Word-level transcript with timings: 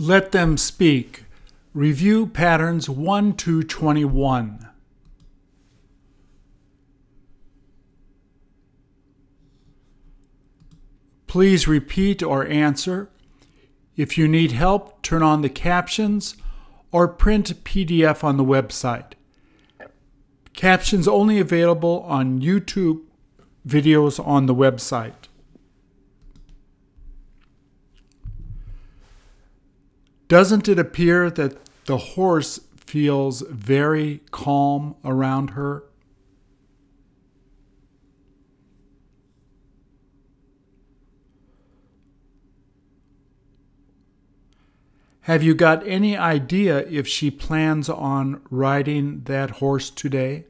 Let 0.00 0.32
them 0.32 0.56
speak. 0.56 1.24
Review 1.74 2.26
patterns 2.26 2.88
1 2.88 3.34
to 3.34 3.62
21. 3.62 4.66
Please 11.26 11.68
repeat 11.68 12.22
or 12.22 12.46
answer. 12.46 13.10
If 13.94 14.16
you 14.16 14.26
need 14.26 14.52
help, 14.52 15.02
turn 15.02 15.22
on 15.22 15.42
the 15.42 15.50
captions 15.50 16.34
or 16.90 17.06
print 17.06 17.62
PDF 17.62 18.24
on 18.24 18.38
the 18.38 18.42
website. 18.42 19.12
Captions 20.54 21.06
only 21.06 21.38
available 21.38 22.06
on 22.08 22.40
YouTube 22.40 23.02
videos 23.68 24.18
on 24.26 24.46
the 24.46 24.54
website. 24.54 25.19
Doesn't 30.30 30.68
it 30.68 30.78
appear 30.78 31.28
that 31.28 31.58
the 31.86 31.96
horse 31.96 32.60
feels 32.76 33.40
very 33.50 34.20
calm 34.30 34.94
around 35.04 35.50
her? 35.50 35.82
Have 45.22 45.42
you 45.42 45.52
got 45.52 45.84
any 45.84 46.16
idea 46.16 46.86
if 46.86 47.08
she 47.08 47.32
plans 47.32 47.88
on 47.88 48.40
riding 48.50 49.22
that 49.24 49.50
horse 49.58 49.90
today? 49.90 50.44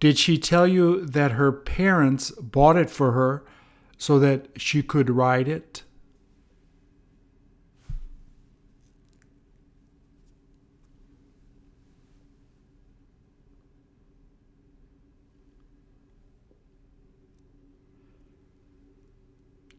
Did 0.00 0.16
she 0.16 0.38
tell 0.38 0.66
you 0.66 1.04
that 1.04 1.32
her 1.32 1.52
parents 1.52 2.30
bought 2.32 2.78
it 2.78 2.88
for 2.88 3.12
her 3.12 3.44
so 3.98 4.18
that 4.18 4.48
she 4.56 4.82
could 4.82 5.10
ride 5.10 5.46
it? 5.46 5.82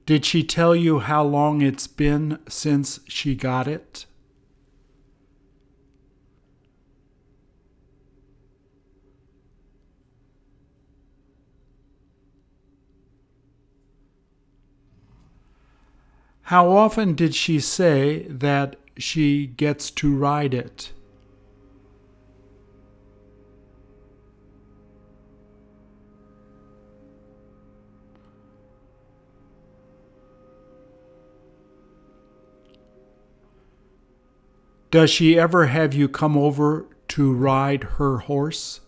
Did 0.05 0.25
she 0.25 0.43
tell 0.43 0.75
you 0.75 0.99
how 0.99 1.23
long 1.23 1.61
it's 1.61 1.87
been 1.87 2.37
since 2.47 2.99
she 3.07 3.33
got 3.33 3.67
it? 3.67 4.05
How 16.51 16.69
often 16.69 17.15
did 17.15 17.33
she 17.33 17.61
say 17.61 18.23
that 18.23 18.75
she 18.97 19.47
gets 19.47 19.89
to 19.91 20.13
ride 20.13 20.53
it? 20.53 20.91
Does 34.91 35.09
she 35.09 35.39
ever 35.39 35.67
have 35.67 35.93
you 35.93 36.09
come 36.09 36.37
over 36.37 36.85
to 37.07 37.31
ride 37.31 37.83
her 37.95 38.17
horse? 38.17 38.81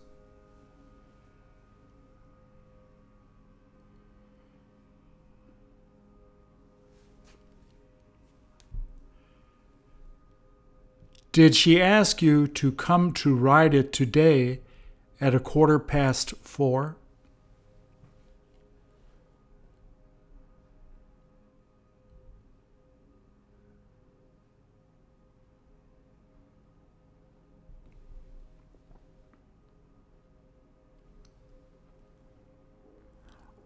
Did 11.34 11.56
she 11.56 11.82
ask 11.82 12.22
you 12.22 12.46
to 12.46 12.70
come 12.70 13.12
to 13.14 13.34
ride 13.34 13.74
it 13.74 13.92
today 13.92 14.60
at 15.20 15.34
a 15.34 15.40
quarter 15.40 15.80
past 15.80 16.32
four? 16.42 16.96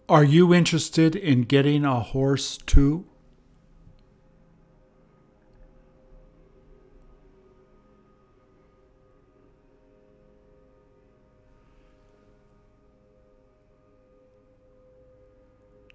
Are 0.09 0.25
you 0.25 0.55
interested 0.55 1.15
in 1.15 1.43
getting 1.43 1.85
a 1.85 2.01
horse 2.01 2.57
too? 2.65 3.05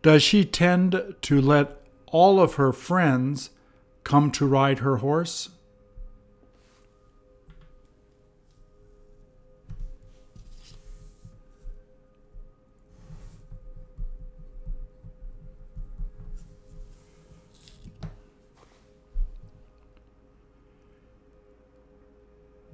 Does 0.03 0.22
she 0.22 0.44
tend 0.44 1.16
to 1.22 1.41
let 1.41 1.81
all 2.08 2.41
of 2.41 2.56
her 2.56 2.74
friends 2.74 3.52
come 4.03 4.31
to 4.31 4.46
ride 4.46 4.80
her 4.80 4.97
horse? 4.97 5.47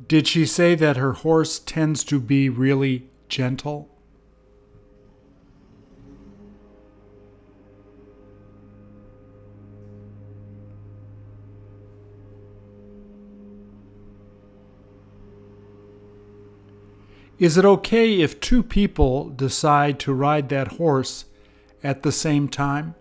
Did 0.08 0.28
she 0.28 0.48
say 0.48 0.74
that 0.74 0.98
her 0.98 1.14
horse 1.14 1.60
tends 1.60 2.04
to 2.06 2.20
be 2.20 2.50
really 2.50 3.08
gentle? 3.28 3.88
Is 17.40 17.58
it 17.58 17.64
okay 17.64 18.20
if 18.20 18.42
two 18.42 18.62
people 18.62 19.30
decide 19.30 19.98
to 20.02 20.14
ride 20.14 20.50
that 20.50 20.74
horse 20.74 21.24
at 21.82 22.04
the 22.04 22.12
same 22.12 22.50
time? 22.50 22.96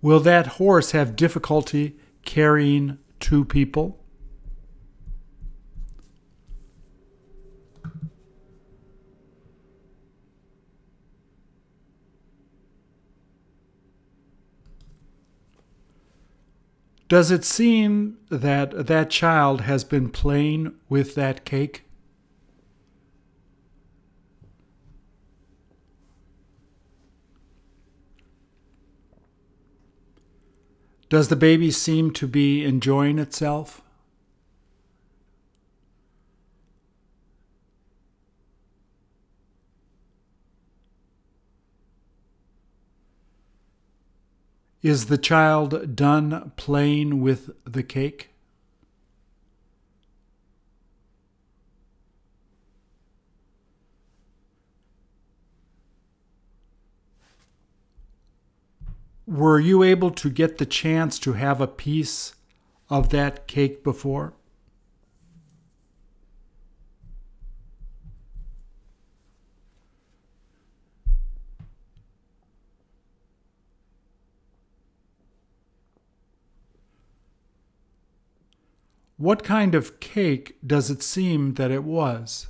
Will 0.00 0.20
that 0.20 0.46
horse 0.46 0.92
have 0.92 1.16
difficulty 1.16 1.96
carrying 2.24 2.98
two 3.18 3.44
people? 3.44 3.98
Does 17.10 17.32
it 17.32 17.44
seem 17.44 18.18
that 18.28 18.86
that 18.86 19.10
child 19.10 19.62
has 19.62 19.82
been 19.82 20.10
playing 20.10 20.74
with 20.88 21.16
that 21.16 21.44
cake? 21.44 21.82
Does 31.08 31.26
the 31.26 31.34
baby 31.34 31.72
seem 31.72 32.12
to 32.12 32.28
be 32.28 32.64
enjoying 32.64 33.18
itself? 33.18 33.82
Is 44.82 45.06
the 45.06 45.18
child 45.18 45.94
done 45.94 46.52
playing 46.56 47.20
with 47.20 47.50
the 47.64 47.82
cake? 47.82 48.30
Were 59.26 59.60
you 59.60 59.82
able 59.82 60.10
to 60.12 60.30
get 60.30 60.56
the 60.56 60.66
chance 60.66 61.18
to 61.20 61.34
have 61.34 61.60
a 61.60 61.66
piece 61.66 62.34
of 62.88 63.10
that 63.10 63.46
cake 63.46 63.84
before? 63.84 64.32
What 79.20 79.44
kind 79.44 79.74
of 79.74 80.00
cake 80.00 80.56
does 80.66 80.88
it 80.88 81.02
seem 81.02 81.52
that 81.56 81.70
it 81.70 81.84
was? 81.84 82.46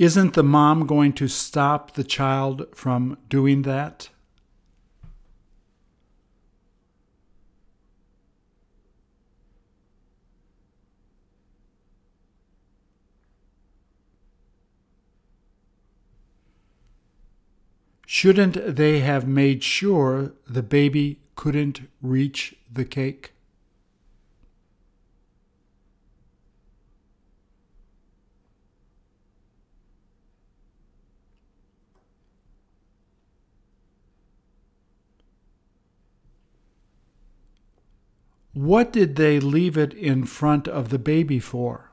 Isn't 0.00 0.34
the 0.34 0.42
mom 0.42 0.84
going 0.84 1.12
to 1.12 1.28
stop 1.28 1.92
the 1.92 2.02
child 2.02 2.66
from 2.74 3.18
doing 3.28 3.62
that? 3.62 4.08
Shouldn't 18.12 18.74
they 18.74 18.98
have 18.98 19.28
made 19.28 19.62
sure 19.62 20.32
the 20.44 20.64
baby 20.64 21.20
couldn't 21.36 21.88
reach 22.02 22.56
the 22.68 22.84
cake? 22.84 23.34
What 38.52 38.92
did 38.92 39.14
they 39.14 39.38
leave 39.38 39.78
it 39.78 39.94
in 39.94 40.24
front 40.24 40.66
of 40.66 40.88
the 40.88 40.98
baby 40.98 41.38
for? 41.38 41.89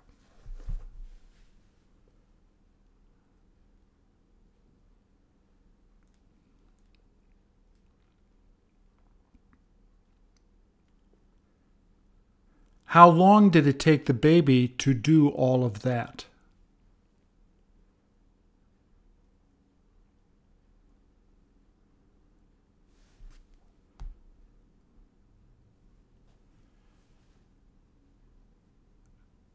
How 12.92 13.10
long 13.10 13.50
did 13.50 13.68
it 13.68 13.80
take 13.80 14.06
the 14.06 14.14
baby 14.14 14.70
to 14.70 14.94
do 14.94 15.28
all 15.28 15.66
of 15.66 15.82
that? 15.82 16.26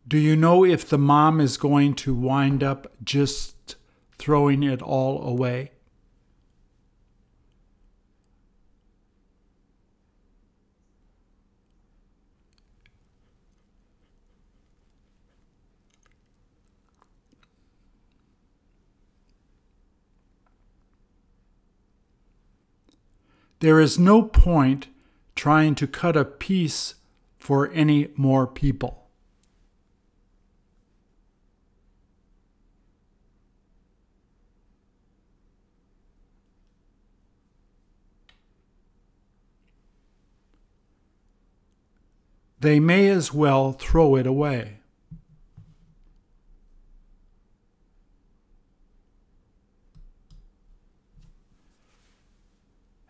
Do 0.07 0.19
you 0.19 0.37
know 0.37 0.63
if 0.63 0.87
the 0.87 0.99
mom 0.99 1.41
is 1.41 1.57
going 1.57 1.95
to 1.95 2.13
wind 2.13 2.63
up 2.63 2.93
just 3.03 3.77
throwing 4.19 4.63
it 4.63 4.83
all 4.83 5.27
away? 5.27 5.71
There 23.63 23.79
is 23.79 23.97
no 23.97 24.23
point 24.25 24.89
trying 25.37 25.77
to 25.77 25.87
cut 25.87 26.17
a 26.17 26.25
piece 26.25 26.97
for 27.39 27.71
any 27.71 28.09
more 28.17 28.45
people. 28.45 28.99
they 42.59 42.79
may 42.79 43.09
as 43.09 43.35
well 43.35 43.73
throw 43.73 44.15
it 44.15 44.25
away. 44.25 44.82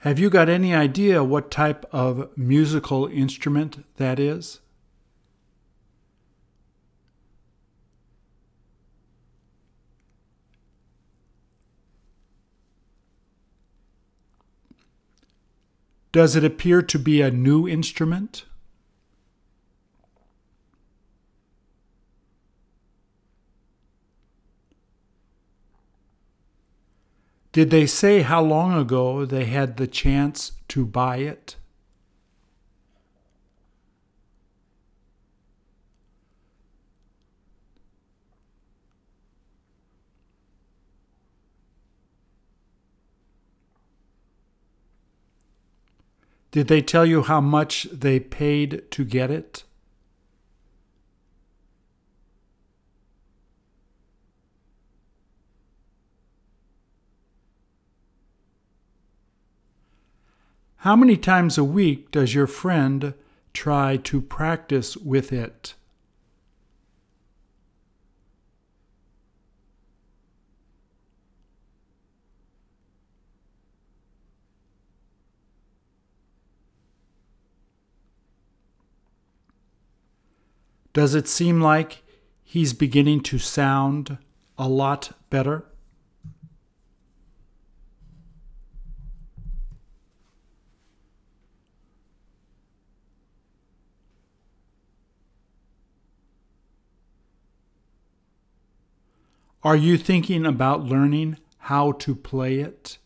Have 0.03 0.19
you 0.19 0.31
got 0.31 0.49
any 0.49 0.75
idea 0.75 1.23
what 1.23 1.49
type 1.49 1.87
of 1.93 2.37
musical 2.37 3.07
instrument 3.07 3.85
that 3.99 4.19
is? 4.19 4.59
Does 16.11 16.35
it 16.35 16.43
appear 16.43 16.83
to 16.83 16.99
be 16.99 17.21
a 17.21 17.31
new 17.31 17.69
instrument? 17.69 18.45
Did 27.53 27.69
they 27.69 27.87
say 27.87 28.23
how 28.23 28.43
long 28.43 28.73
ago 28.73 29.27
they 29.27 29.45
had 29.45 29.77
the 29.77 29.87
chance 29.87 30.53
to 30.69 30.87
buy 30.87 31.19
it? 31.19 31.57
Did 46.53 46.69
they 46.69 46.83
tell 46.83 47.07
you 47.07 47.23
how 47.23 47.41
much 47.41 47.85
they 47.93 48.19
paid 48.19 48.91
to 48.93 49.05
get 49.05 49.31
it? 49.31 49.65
How 60.83 60.97
many 60.97 61.17
times 61.17 61.57
a 61.59 61.63
week 61.63 62.11
does 62.11 62.35
your 62.35 62.49
friend 62.49 63.15
try 63.55 63.99
to 63.99 64.21
practice 64.21 64.97
with 64.97 65.33
it? 65.33 65.75
Does 80.93 81.15
it 81.15 81.29
seem 81.29 81.61
like 81.61 82.03
he's 82.43 82.73
beginning 82.73 83.21
to 83.21 83.39
sound 83.39 84.19
a 84.59 84.69
lot 84.69 85.17
better? 85.31 85.65
Are 99.65 99.77
you 99.77 99.97
thinking 99.97 100.45
about 100.45 100.83
learning 100.83 101.39
how 101.59 101.93
to 101.93 102.17
play 102.17 102.59
it? 102.59 102.99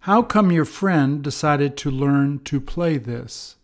How 0.00 0.22
come 0.22 0.52
your 0.52 0.66
friend 0.66 1.22
decided 1.22 1.76
to 1.78 1.90
learn 1.90 2.40
to 2.44 2.60
play 2.60 2.98
this? 2.98 3.56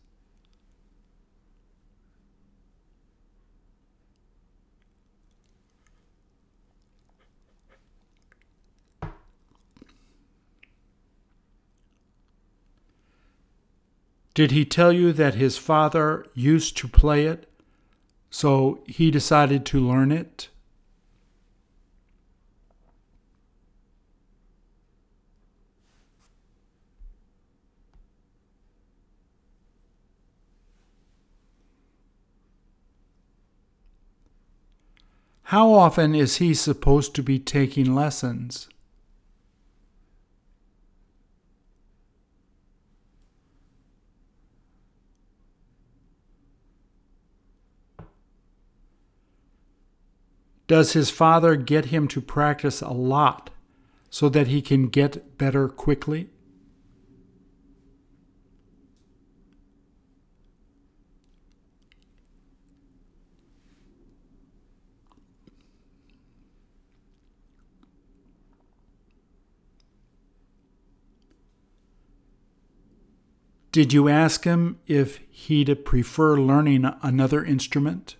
Did 14.36 14.50
he 14.50 14.66
tell 14.66 14.92
you 14.92 15.14
that 15.14 15.36
his 15.36 15.56
father 15.56 16.26
used 16.34 16.76
to 16.76 16.88
play 16.88 17.24
it, 17.24 17.48
so 18.28 18.84
he 18.86 19.10
decided 19.10 19.64
to 19.64 19.80
learn 19.80 20.12
it? 20.12 20.50
How 35.44 35.72
often 35.72 36.14
is 36.14 36.36
he 36.36 36.52
supposed 36.52 37.14
to 37.14 37.22
be 37.22 37.38
taking 37.38 37.94
lessons? 37.94 38.68
Does 50.66 50.94
his 50.94 51.10
father 51.10 51.54
get 51.54 51.86
him 51.86 52.08
to 52.08 52.20
practice 52.20 52.82
a 52.82 52.90
lot 52.90 53.50
so 54.10 54.28
that 54.28 54.48
he 54.48 54.60
can 54.60 54.88
get 54.88 55.38
better 55.38 55.68
quickly? 55.68 56.30
Did 73.70 73.92
you 73.92 74.08
ask 74.08 74.44
him 74.44 74.78
if 74.86 75.18
he'd 75.28 75.84
prefer 75.84 76.38
learning 76.38 76.90
another 77.02 77.44
instrument? 77.44 78.16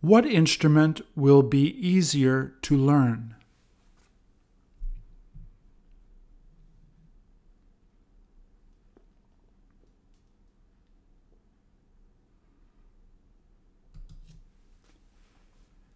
What 0.00 0.24
instrument 0.24 1.02
will 1.14 1.42
be 1.42 1.76
easier 1.76 2.54
to 2.62 2.74
learn? 2.74 3.34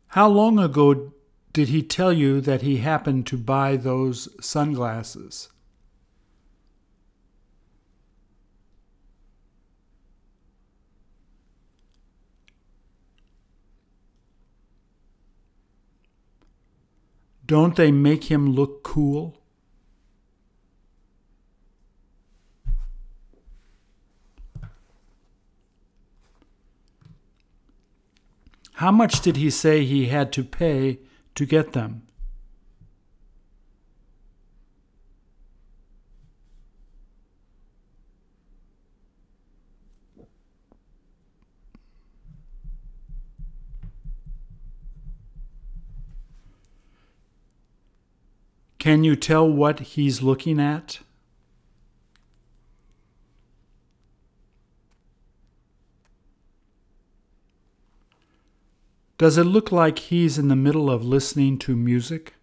How 0.09 0.29
long 0.29 0.59
ago 0.59 1.13
did 1.55 1.69
he 1.71 1.83
tell 1.83 2.13
you 2.13 2.43
that 2.43 2.61
he 2.61 2.77
happened 2.77 3.27
to 3.29 3.39
buy 3.39 3.77
those 3.77 4.29
sunglasses? 4.45 5.49
Don't 17.47 17.77
they 17.77 17.93
make 17.93 18.25
him 18.25 18.53
look 18.53 18.83
cool? 18.83 19.39
How 28.75 28.91
much 28.91 29.21
did 29.21 29.37
he 29.37 29.51
say 29.51 29.85
he 29.85 30.07
had 30.07 30.33
to 30.33 30.43
pay 30.43 30.99
to 31.35 31.47
get 31.47 31.75
them? 31.75 32.04
Can 48.85 49.03
you 49.03 49.17
tell 49.17 49.49
what 49.49 49.81
he's 49.81 50.21
looking 50.21 50.61
at? 50.61 50.99
Does 59.17 59.39
it 59.39 59.45
look 59.45 59.73
like 59.73 59.99
he's 60.01 60.37
in 60.37 60.49
the 60.49 60.55
middle 60.55 60.91
of 60.91 61.03
listening 61.03 61.57
to 61.61 61.75
music? 61.75 62.35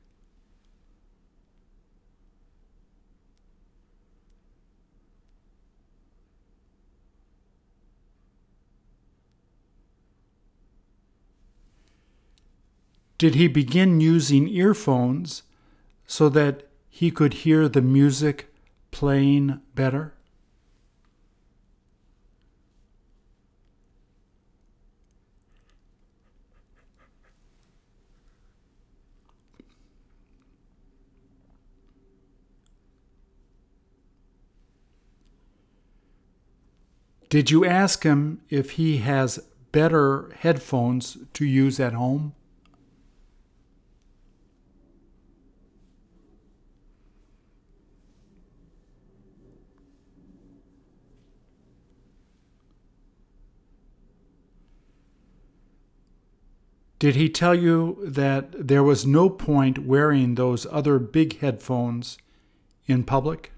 Did 13.19 13.35
he 13.35 13.47
begin 13.47 14.01
using 14.01 14.47
earphones 14.47 15.43
so 16.11 16.27
that 16.27 16.67
he 16.89 17.09
could 17.09 17.33
hear 17.45 17.69
the 17.69 17.81
music 17.81 18.53
playing 18.91 19.61
better? 19.75 20.13
Did 37.29 37.49
you 37.49 37.63
ask 37.63 38.03
him 38.03 38.41
if 38.49 38.71
he 38.71 38.97
has 38.97 39.39
better 39.71 40.29
headphones 40.39 41.17
to 41.35 41.45
use 41.45 41.79
at 41.79 41.93
home? 41.93 42.33
Did 57.01 57.15
he 57.15 57.29
tell 57.29 57.55
you 57.55 57.97
that 58.03 58.67
there 58.67 58.83
was 58.83 59.07
no 59.07 59.27
point 59.27 59.79
wearing 59.79 60.35
those 60.35 60.67
other 60.69 60.99
big 60.99 61.39
headphones 61.39 62.19
in 62.85 63.03
public? 63.05 63.51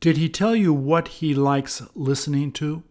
Did 0.00 0.18
he 0.18 0.28
tell 0.28 0.54
you 0.54 0.74
what 0.74 1.08
he 1.08 1.32
likes 1.32 1.80
listening 1.94 2.52
to? 2.52 2.82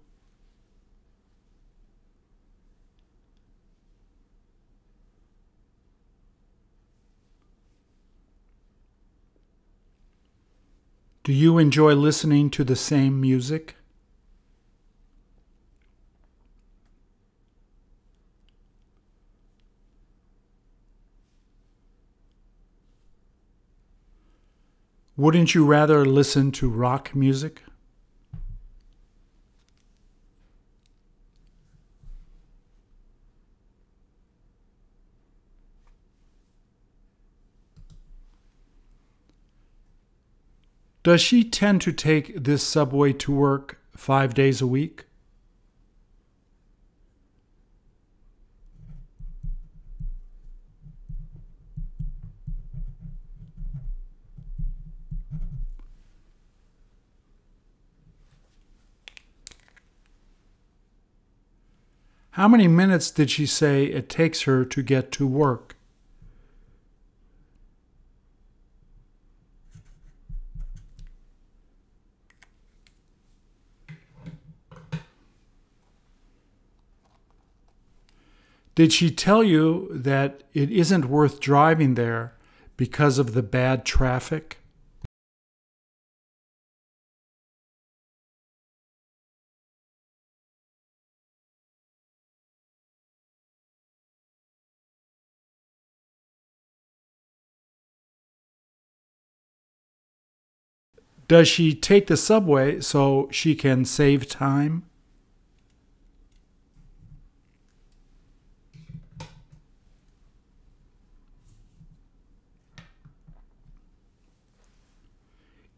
Do 11.29 11.35
you 11.35 11.59
enjoy 11.59 11.93
listening 11.93 12.49
to 12.49 12.63
the 12.63 12.75
same 12.75 13.21
music? 13.21 13.75
Wouldn't 25.15 25.53
you 25.53 25.65
rather 25.65 26.03
listen 26.03 26.51
to 26.53 26.67
rock 26.67 27.13
music? 27.13 27.61
Does 41.09 41.21
she 41.21 41.43
tend 41.43 41.81
to 41.81 41.91
take 41.91 42.35
this 42.35 42.61
subway 42.61 43.13
to 43.13 43.31
work 43.31 43.79
five 43.97 44.35
days 44.35 44.61
a 44.61 44.67
week? 44.67 45.05
How 62.33 62.47
many 62.47 62.67
minutes 62.67 63.09
did 63.09 63.31
she 63.31 63.47
say 63.47 63.85
it 63.85 64.09
takes 64.09 64.43
her 64.43 64.63
to 64.63 64.83
get 64.83 65.11
to 65.13 65.25
work? 65.25 65.68
Did 78.79 78.93
she 78.93 79.11
tell 79.11 79.43
you 79.43 79.89
that 79.91 80.43
it 80.53 80.71
isn't 80.71 81.09
worth 81.09 81.41
driving 81.41 81.95
there 81.95 82.37
because 82.77 83.17
of 83.17 83.33
the 83.33 83.43
bad 83.43 83.83
traffic? 83.83 84.59
Does 101.27 101.49
she 101.49 101.75
take 101.75 102.07
the 102.07 102.15
subway 102.15 102.79
so 102.79 103.27
she 103.29 103.55
can 103.55 103.83
save 103.83 104.29
time? 104.29 104.88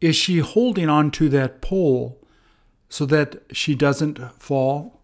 Is 0.02 0.16
she 0.16 0.40
holding 0.40 0.90
on 0.90 1.12
to 1.12 1.30
that 1.30 1.62
pole 1.62 2.20
so 2.90 3.06
that 3.06 3.44
she 3.52 3.76
doesn't 3.76 4.20
fall? 4.42 5.00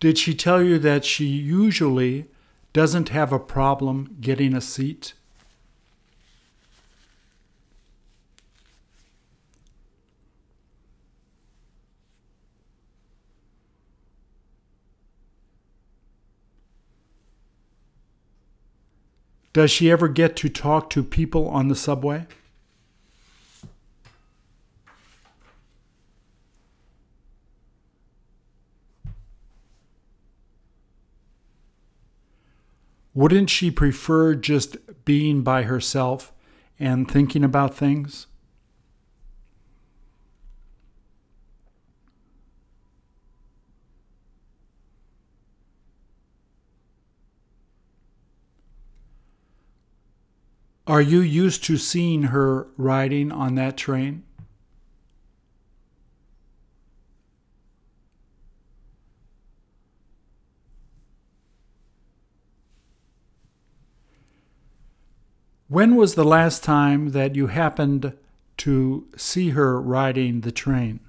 Did 0.00 0.18
she 0.18 0.34
tell 0.34 0.60
you 0.60 0.80
that 0.80 1.04
she 1.04 1.26
usually 1.26 2.26
doesn't 2.72 3.10
have 3.10 3.32
a 3.32 3.38
problem 3.38 4.16
getting 4.20 4.52
a 4.52 4.60
seat? 4.60 5.12
Does 19.52 19.70
she 19.70 19.90
ever 19.90 20.08
get 20.08 20.34
to 20.36 20.48
talk 20.48 20.88
to 20.90 21.02
people 21.02 21.46
on 21.48 21.68
the 21.68 21.74
subway? 21.74 22.26
Wouldn't 33.14 33.50
she 33.50 33.70
prefer 33.70 34.34
just 34.34 34.78
being 35.04 35.42
by 35.42 35.64
herself 35.64 36.32
and 36.80 37.10
thinking 37.10 37.44
about 37.44 37.74
things? 37.74 38.26
Are 50.92 51.00
you 51.00 51.22
used 51.22 51.64
to 51.64 51.78
seeing 51.78 52.24
her 52.24 52.66
riding 52.76 53.32
on 53.32 53.54
that 53.54 53.78
train? 53.78 54.24
When 65.68 65.96
was 65.96 66.14
the 66.14 66.24
last 66.24 66.62
time 66.62 67.12
that 67.12 67.34
you 67.36 67.46
happened 67.46 68.12
to 68.58 69.06
see 69.16 69.48
her 69.48 69.80
riding 69.80 70.42
the 70.42 70.52
train? 70.52 71.00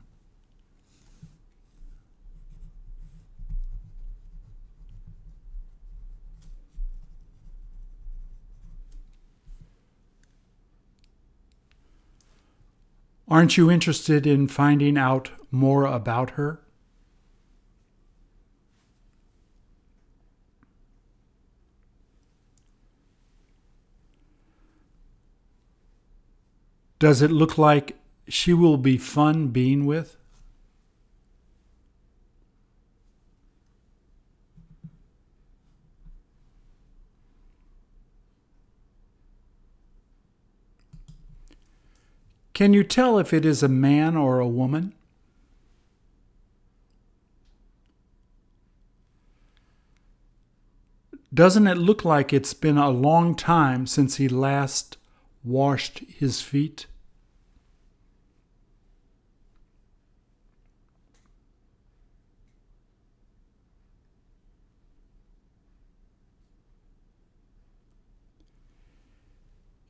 Aren't 13.33 13.57
you 13.57 13.71
interested 13.71 14.27
in 14.27 14.47
finding 14.47 14.95
out 14.95 15.31
more 15.49 15.85
about 15.87 16.37
her? 16.37 16.61
Does 26.99 27.23
it 27.23 27.31
look 27.31 27.57
like 27.57 27.97
she 28.27 28.53
will 28.53 28.77
be 28.77 28.99
fun 28.99 29.47
being 29.47 29.87
with? 29.87 30.15
Can 42.53 42.71
you 42.73 42.83
tell 42.83 43.17
if 43.17 43.33
it 43.33 43.45
is 43.45 43.63
a 43.63 43.67
man 43.67 44.15
or 44.15 44.39
a 44.39 44.47
woman? 44.47 44.93
Doesn't 51.33 51.65
it 51.65 51.79
look 51.79 52.05
like 52.05 52.31
it's 52.31 52.53
been 52.53 52.77
a 52.77 52.91
long 52.91 53.33
time 53.33 53.87
since 53.87 54.17
he 54.17 54.29
last 54.29 54.97
washed 55.43 56.03
his 56.07 56.41
feet? 56.41 56.85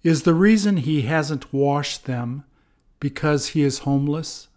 Is 0.02 0.24
the 0.24 0.34
reason 0.34 0.78
he 0.78 1.02
hasn't 1.04 1.54
washed 1.54 2.06
them 2.06 2.46
because 3.04 3.50
he 3.50 3.64
is 3.64 3.80
homeless? 3.80 4.48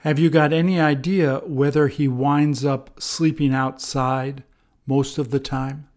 Have 0.00 0.18
you 0.18 0.28
got 0.28 0.52
any 0.52 0.78
idea 0.78 1.38
whether 1.46 1.88
he 1.88 2.06
winds 2.06 2.62
up 2.62 3.00
sleeping 3.00 3.54
outside 3.54 4.44
most 4.86 5.16
of 5.16 5.30
the 5.30 5.40
time? 5.40 5.89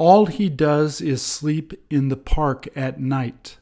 All 0.00 0.24
he 0.24 0.48
does 0.48 1.02
is 1.02 1.20
sleep 1.20 1.74
in 1.90 2.08
the 2.08 2.16
park 2.16 2.66
at 2.74 2.98
night. 2.98 3.58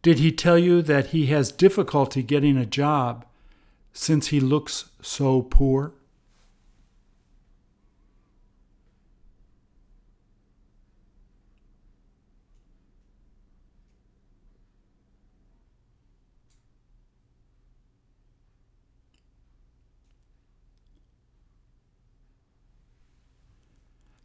Did 0.00 0.20
he 0.20 0.32
tell 0.32 0.58
you 0.58 0.80
that 0.80 1.08
he 1.08 1.26
has 1.26 1.52
difficulty 1.52 2.22
getting 2.22 2.56
a 2.56 2.64
job 2.64 3.26
since 3.92 4.28
he 4.28 4.40
looks 4.40 4.86
so 5.02 5.42
poor? 5.42 5.92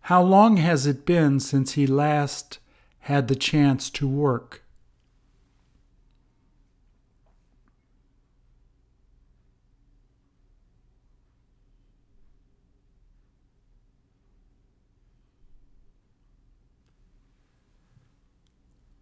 How 0.10 0.24
long 0.24 0.58
has 0.58 0.88
it 0.88 1.06
been 1.06 1.40
since 1.40 1.74
he 1.74 1.86
last 1.86 2.58
had 3.02 3.28
the 3.28 3.36
chance 3.36 3.92
to 3.92 4.08
work? 4.08 4.64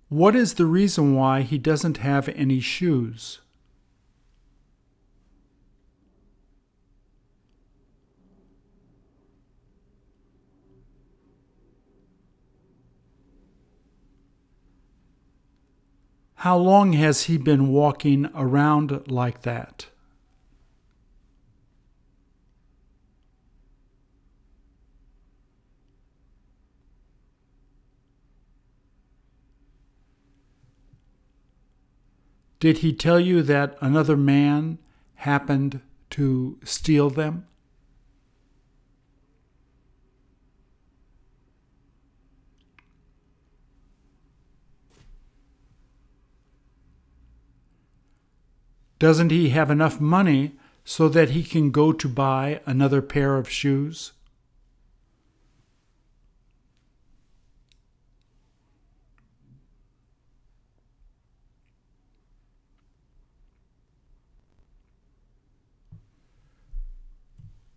What 0.09 0.35
is 0.35 0.55
the 0.55 0.65
reason 0.65 1.15
why 1.15 1.43
he 1.43 1.57
doesn't 1.57 1.99
have 1.99 2.27
any 2.27 2.59
shoes? 2.59 3.39
How 16.41 16.55
long 16.55 16.93
has 16.93 17.23
he 17.23 17.37
been 17.39 17.69
walking 17.69 18.29
around 18.35 19.09
like 19.09 19.41
that? 19.41 19.87
Did 32.59 32.79
he 32.79 32.93
tell 32.93 33.19
you 33.19 33.41
that 33.41 33.75
another 33.81 34.15
man 34.15 34.77
happened 35.15 35.81
to 36.11 36.59
steal 36.63 37.09
them? 37.09 37.47
Doesn't 48.99 49.31
he 49.31 49.49
have 49.49 49.69
enough 49.69 50.01
money 50.01 50.53
so 50.83 51.07
that 51.09 51.31
he 51.31 51.43
can 51.43 51.69
go 51.69 51.91
to 51.93 52.07
buy 52.07 52.61
another 52.65 53.01
pair 53.01 53.37
of 53.37 53.49
shoes? 53.49 54.13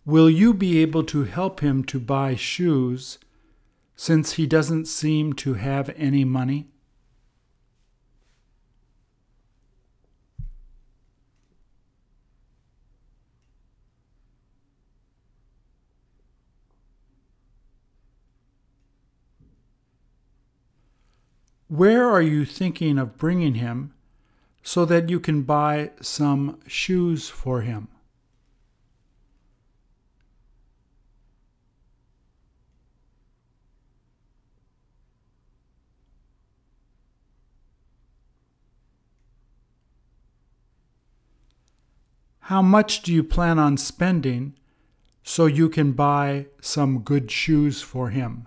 Will 0.03 0.29
you 0.29 0.53
be 0.53 0.79
able 0.79 1.03
to 1.03 1.23
help 1.23 1.59
him 1.59 1.83
to 1.85 1.99
buy 1.99 2.35
shoes 2.35 3.19
since 3.95 4.33
he 4.33 4.47
doesn't 4.47 4.87
seem 4.87 5.33
to 5.33 5.53
have 5.53 5.89
any 5.95 6.25
money? 6.25 6.67
Where 21.71 22.09
are 22.09 22.21
you 22.21 22.43
thinking 22.43 22.97
of 22.97 23.17
bringing 23.17 23.53
him 23.55 23.93
so 24.61 24.83
that 24.83 25.07
you 25.07 25.21
can 25.21 25.43
buy 25.43 25.91
some 26.01 26.59
shoes 26.67 27.29
for 27.29 27.61
him? 27.61 27.87
How 42.41 42.61
much 42.61 43.01
do 43.01 43.13
you 43.13 43.23
plan 43.23 43.57
on 43.57 43.77
spending 43.77 44.57
so 45.23 45.45
you 45.45 45.69
can 45.69 45.93
buy 45.93 46.47
some 46.59 46.99
good 46.99 47.31
shoes 47.31 47.81
for 47.81 48.09
him? 48.09 48.45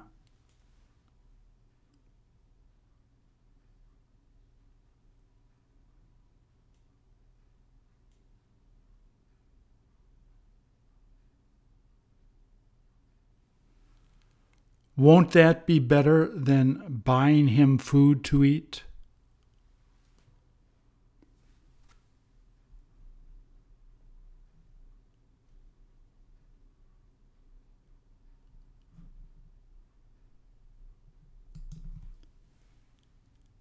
Won't 14.97 15.33
that 15.33 15.67
be 15.67 15.81
better 15.81 16.29
than 16.29 17.03
buying 17.05 17.49
him 17.49 17.79
food 17.79 18.23
to 18.25 18.45
eat? 18.45 18.85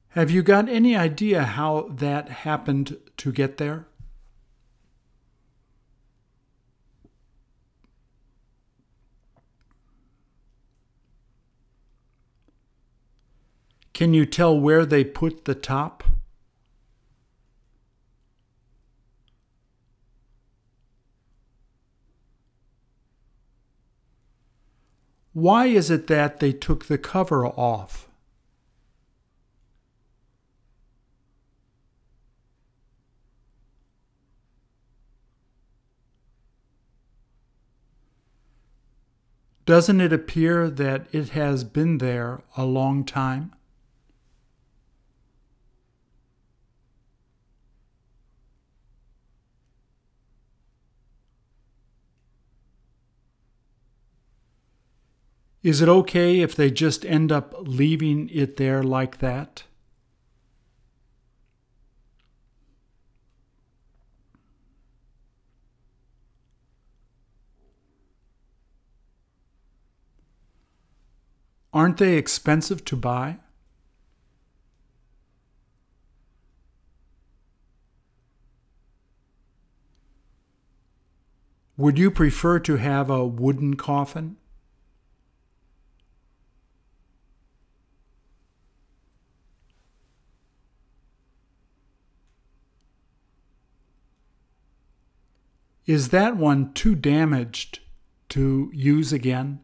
Have 0.10 0.30
you 0.30 0.44
got 0.44 0.70
any 0.70 0.96
idea 0.96 1.42
how 1.44 1.90
that 1.90 2.30
happened 2.30 2.98
to 3.18 3.32
get 3.32 3.58
there? 3.58 3.88
Can 13.94 14.16
you 14.16 14.26
tell 14.26 14.60
where 14.60 14.86
they 14.86 15.04
put 15.04 15.46
the 15.46 15.54
top? 15.54 16.04
Why 25.34 25.66
is 25.66 25.90
it 25.90 26.08
that 26.08 26.40
they 26.40 26.52
took 26.52 26.86
the 26.86 26.98
cover 26.98 27.46
off? 27.46 28.08
Doesn't 39.66 40.02
it 40.02 40.12
appear 40.12 40.70
that 40.70 41.08
it 41.12 41.30
has 41.30 41.64
been 41.64 42.00
there 42.00 42.44
a 42.58 42.66
long 42.66 43.06
time? 43.06 43.54
Is 55.64 55.82
it 55.82 55.88
okay 55.88 56.42
if 56.42 56.56
they 56.58 56.70
just 56.70 57.06
end 57.06 57.32
up 57.32 57.56
leaving 57.58 58.30
it 58.30 58.58
there 58.58 58.84
like 58.84 59.20
that? 59.20 59.64
Aren't 71.72 71.98
they 71.98 72.18
expensive 72.18 72.84
to 72.86 72.98
buy? 72.98 73.38
Would 81.78 81.98
you 81.98 82.12
prefer 82.12 82.60
to 82.60 82.76
have 82.76 83.10
a 83.10 83.26
wooden 83.26 83.76
coffin? 83.76 84.36
Is 95.86 96.10
that 96.10 96.38
one 96.38 96.72
too 96.74 96.96
damaged 96.96 97.80
to 98.30 98.72
use 98.74 99.12
again? 99.12 99.60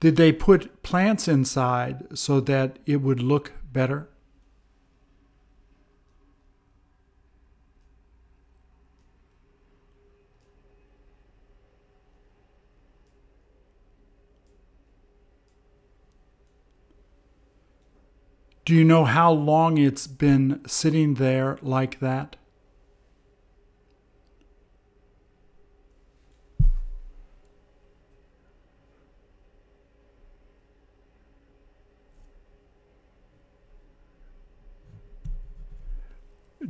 Did 0.00 0.16
they 0.16 0.32
put 0.32 0.82
plants 0.82 1.28
inside 1.28 2.18
so 2.18 2.40
that 2.40 2.80
it 2.86 2.96
would 2.96 3.22
look 3.22 3.52
better? 3.72 4.11
Do 18.72 18.78
you 18.78 18.84
know 18.84 19.04
how 19.04 19.30
long 19.30 19.76
it's 19.76 20.06
been 20.06 20.62
sitting 20.66 21.16
there 21.16 21.58
like 21.60 22.00
that? 22.00 22.36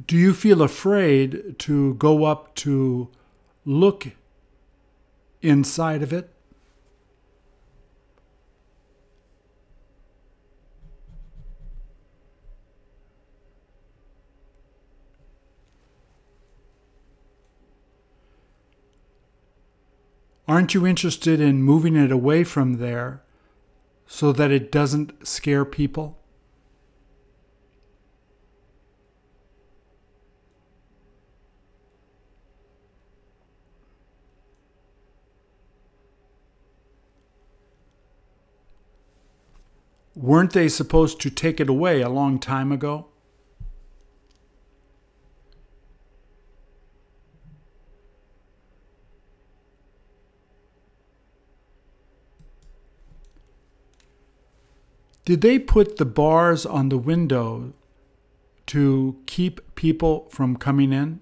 Do 0.04 0.16
you 0.16 0.34
feel 0.34 0.60
afraid 0.60 1.56
to 1.60 1.94
go 1.94 2.24
up 2.24 2.56
to 2.56 3.10
look 3.64 4.08
inside 5.40 6.02
of 6.02 6.12
it? 6.12 6.32
Aren't 20.52 20.74
you 20.74 20.86
interested 20.86 21.40
in 21.40 21.62
moving 21.62 21.96
it 21.96 22.12
away 22.12 22.44
from 22.44 22.74
there 22.74 23.22
so 24.06 24.32
that 24.32 24.50
it 24.50 24.70
doesn't 24.70 25.26
scare 25.26 25.64
people? 25.64 26.18
Weren't 40.14 40.52
they 40.52 40.68
supposed 40.68 41.18
to 41.22 41.30
take 41.30 41.60
it 41.60 41.70
away 41.70 42.02
a 42.02 42.10
long 42.10 42.38
time 42.38 42.70
ago? 42.70 43.12
Did 55.24 55.40
they 55.40 55.58
put 55.58 55.98
the 55.98 56.04
bars 56.04 56.66
on 56.66 56.88
the 56.88 56.98
window 56.98 57.72
to 58.66 59.16
keep 59.26 59.74
people 59.76 60.28
from 60.30 60.56
coming 60.56 60.92
in? 60.92 61.20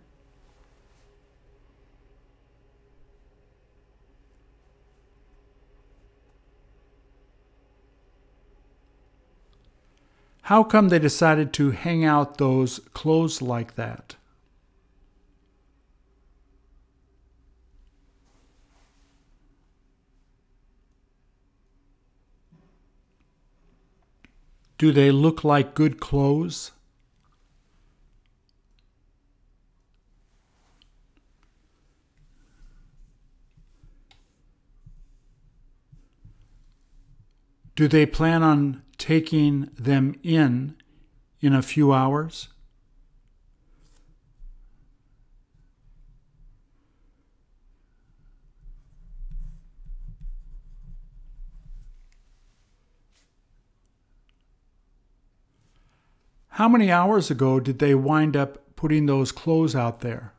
How 10.43 10.65
come 10.65 10.89
they 10.89 10.99
decided 10.99 11.53
to 11.53 11.71
hang 11.71 12.05
out 12.05 12.39
those 12.39 12.81
clothes 12.93 13.41
like 13.41 13.77
that? 13.77 14.17
Do 24.81 24.93
they 24.93 25.11
look 25.11 25.45
like 25.45 25.75
good 25.75 26.01
clothes? 26.01 26.73
Do 37.77 37.89
they 37.89 38.07
plan 38.07 38.43
on 38.43 38.83
taking 38.97 39.69
them 39.79 40.19
in 40.23 40.77
in 41.43 41.53
a 41.53 41.61
few 41.61 41.93
hours? 41.93 42.49
How 56.61 56.69
many 56.69 56.93
hours 56.93 57.31
ago 57.31 57.59
did 57.59 57.79
they 57.79 57.95
wind 57.95 58.37
up 58.37 58.77
putting 58.77 59.07
those 59.07 59.33
clothes 59.33 59.75
out 59.75 60.01
there? 60.01 60.35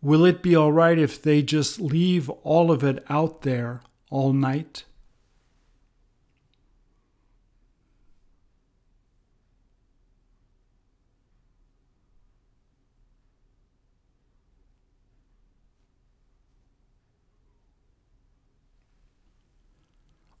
Will 0.00 0.24
it 0.24 0.40
be 0.40 0.56
all 0.56 0.72
right 0.72 0.98
if 0.98 1.20
they 1.20 1.42
just 1.42 1.78
leave 1.78 2.30
all 2.42 2.72
of 2.72 2.82
it 2.82 3.04
out 3.10 3.42
there 3.42 3.82
all 4.08 4.32
night? 4.32 4.84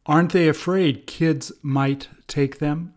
Aren't 0.08 0.30
they 0.30 0.48
afraid 0.48 1.08
kids 1.08 1.50
might 1.62 2.08
take 2.28 2.60
them? 2.60 2.94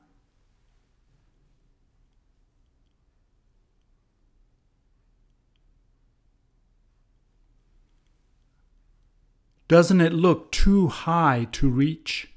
Doesn't 9.67 10.01
it 10.01 10.13
look 10.13 10.51
too 10.51 10.87
high 10.87 11.47
to 11.51 11.69
reach? 11.69 12.27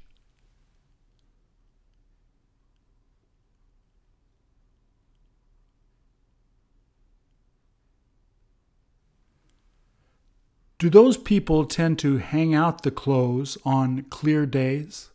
Do 10.83 10.89
those 10.89 11.15
people 11.15 11.63
tend 11.63 11.97
to 11.99 12.17
hang 12.17 12.53
out 12.53 12.83
the 12.83 12.91
clothes 12.91 13.57
on 13.63 14.01
clear 14.09 14.45
days? 14.45 15.11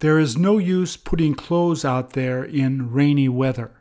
There 0.00 0.18
is 0.18 0.36
no 0.36 0.58
use 0.58 0.98
putting 0.98 1.34
clothes 1.34 1.82
out 1.82 2.12
there 2.12 2.44
in 2.44 2.92
rainy 2.92 3.30
weather. 3.30 3.79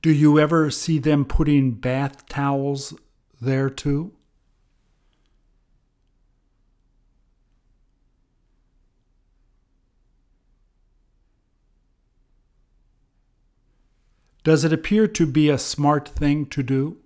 Do 0.00 0.12
you 0.12 0.38
ever 0.38 0.70
see 0.70 0.98
them 0.98 1.24
putting 1.24 1.72
bath 1.72 2.28
towels 2.28 2.94
there 3.40 3.68
too? 3.68 4.12
Does 14.44 14.64
it 14.64 14.72
appear 14.72 15.08
to 15.08 15.26
be 15.26 15.50
a 15.50 15.58
smart 15.58 16.08
thing 16.08 16.46
to 16.46 16.62
do? 16.62 16.96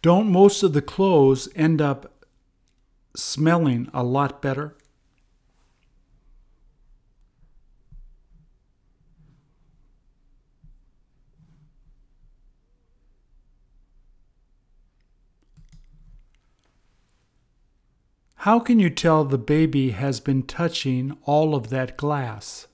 Don't 0.00 0.32
most 0.32 0.62
of 0.62 0.72
the 0.72 0.82
clothes 0.82 1.48
end 1.54 1.82
up 1.82 2.17
smelling 3.18 3.88
a 3.92 4.02
lot 4.02 4.40
better. 4.40 4.76
How 18.42 18.60
can 18.60 18.78
you 18.78 18.88
tell 18.88 19.24
the 19.24 19.36
baby 19.36 19.90
has 19.90 20.20
been 20.20 20.44
touching 20.44 21.18
all 21.24 21.56
of 21.56 21.70
that 21.70 21.96
glass? 21.96 22.67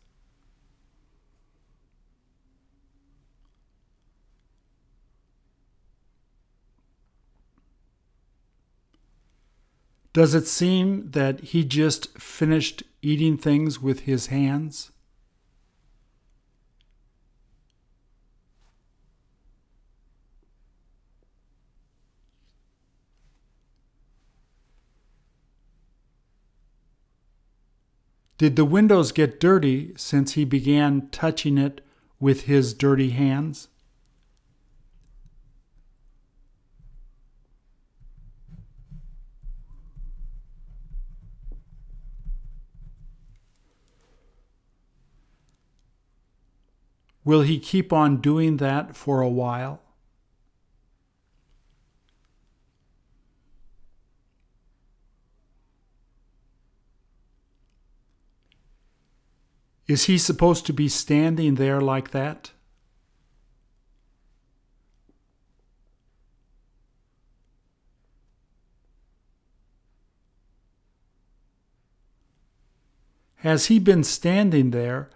Does 10.15 10.33
it 10.33 10.47
seem 10.47 11.11
that 11.11 11.41
he 11.41 11.65
just 11.65 12.17
finished 12.19 12.85
eating 13.03 13.37
things 13.37 13.83
with 13.83 14.01
his 14.03 14.29
hands? 14.29 14.93
Did 28.39 28.55
the 28.55 28.65
windows 28.65 29.11
get 29.11 29.41
dirty 29.41 29.95
since 29.97 30.35
he 30.35 30.45
began 30.45 31.09
touching 31.11 31.59
it 31.59 31.85
with 32.21 32.43
his 32.43 32.73
dirty 32.73 33.11
hands? 33.11 33.67
Will 47.25 47.43
he 47.43 47.59
keep 47.59 47.93
on 47.93 48.19
doing 48.19 48.59
that 48.59 48.97
for 48.97 49.21
a 49.23 49.29
while? 49.29 49.81
Is 59.87 60.05
he 60.05 60.17
supposed 60.17 60.65
to 60.67 60.73
be 60.73 60.89
standing 60.89 61.57
there 61.57 61.81
like 61.81 62.11
that? 62.11 62.53
Has 73.37 73.67
he 73.67 73.79
been 73.79 74.03
standing 74.05 74.71
there 74.71 75.11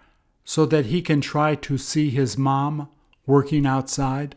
so 0.49 0.65
that 0.65 0.87
he 0.87 0.99
can 0.99 1.21
try 1.21 1.53
to 1.53 1.77
see 1.77 2.09
his 2.09 2.35
mom 2.35 2.89
working 3.27 3.67
outside? 3.67 4.35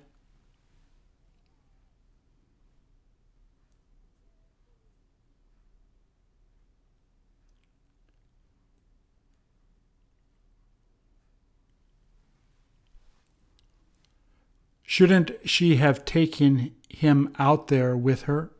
Shouldn't 14.82 15.30
she 15.48 15.76
have 15.76 16.04
taken 16.04 16.74
him 16.90 17.34
out 17.38 17.68
there 17.68 17.96
with 17.96 18.24
her? 18.24 18.51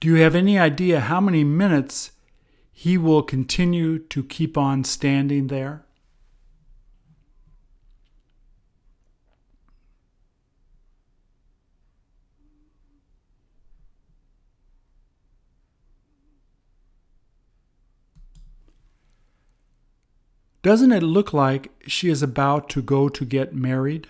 Do 0.00 0.08
you 0.08 0.14
have 0.14 0.34
any 0.34 0.58
idea 0.58 0.98
how 0.98 1.20
many 1.20 1.44
minutes 1.44 2.12
he 2.72 2.96
will 2.96 3.22
continue 3.22 3.98
to 3.98 4.24
keep 4.24 4.56
on 4.56 4.82
standing 4.82 5.48
there? 5.48 5.84
Doesn't 20.62 20.92
it 20.92 21.02
look 21.02 21.34
like 21.34 21.72
she 21.86 22.08
is 22.08 22.22
about 22.22 22.70
to 22.70 22.80
go 22.80 23.10
to 23.10 23.24
get 23.26 23.54
married? 23.54 24.08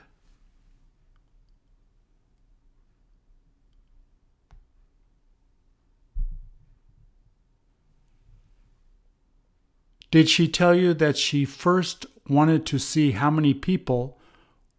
Did 10.11 10.29
she 10.29 10.49
tell 10.49 10.75
you 10.75 10.93
that 10.95 11.17
she 11.17 11.45
first 11.45 12.05
wanted 12.29 12.67
to 12.67 12.79
see 12.79 13.13
how 13.13 13.31
many 13.31 13.55
people 13.55 14.19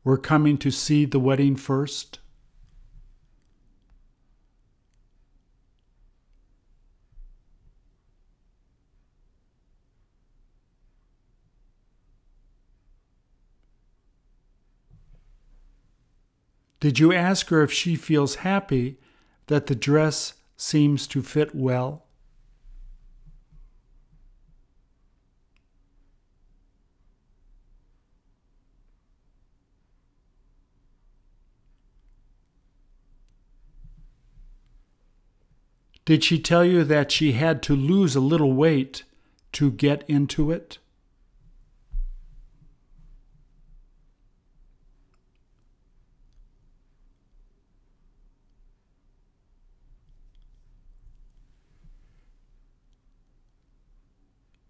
were 0.03 0.17
coming 0.17 0.57
to 0.57 0.71
see 0.71 1.05
the 1.05 1.19
wedding 1.19 1.55
first? 1.55 2.19
Did 16.81 16.97
you 16.97 17.13
ask 17.13 17.49
her 17.49 17.61
if 17.61 17.71
she 17.71 17.95
feels 17.95 18.35
happy 18.35 18.97
that 19.47 19.67
the 19.67 19.75
dress 19.75 20.33
seems 20.57 21.05
to 21.07 21.21
fit 21.21 21.53
well? 21.53 22.07
Did 36.05 36.23
she 36.23 36.39
tell 36.39 36.65
you 36.65 36.83
that 36.83 37.11
she 37.11 37.33
had 37.33 37.61
to 37.63 37.75
lose 37.75 38.15
a 38.15 38.19
little 38.19 38.53
weight 38.53 39.03
to 39.53 39.71
get 39.71 40.03
into 40.07 40.51
it? 40.51 40.79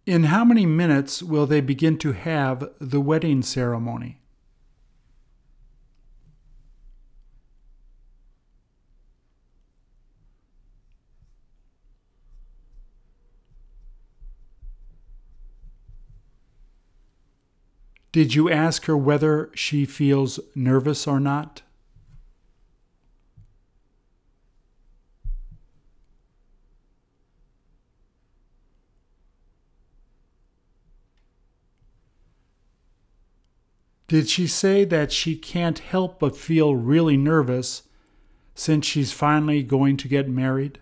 In 0.05 0.25
how 0.25 0.43
many 0.43 0.65
minutes 0.65 1.23
will 1.23 1.45
they 1.45 1.61
begin 1.61 1.97
to 1.99 2.11
have 2.11 2.69
the 2.79 2.99
wedding 2.99 3.41
ceremony? 3.43 4.20
Did 18.12 18.36
you 18.36 18.50
ask 18.50 18.86
her 18.86 18.97
whether 18.97 19.50
she 19.56 19.86
feels 19.86 20.39
nervous 20.54 21.08
or 21.08 21.19
not? 21.19 21.62
Did 34.10 34.28
she 34.28 34.45
say 34.45 34.84
that 34.84 35.13
she 35.13 35.38
can't 35.38 35.80
help 35.80 36.19
but 36.19 36.36
feel 36.36 36.76
really 36.76 37.15
nervous 37.15 37.84
since 38.54 38.86
she's 38.86 39.13
finally 39.13 39.63
going 39.63 39.95
to 39.95 40.10
get 40.10 40.28
married? 40.28 40.80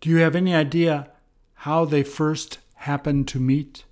Do 0.00 0.10
you 0.10 0.18
have 0.18 0.36
any 0.36 0.54
idea 0.54 1.10
how 1.54 1.84
they 1.84 2.02
first 2.02 2.58
happened 2.74 3.26
to 3.28 3.40
meet? 3.40 3.84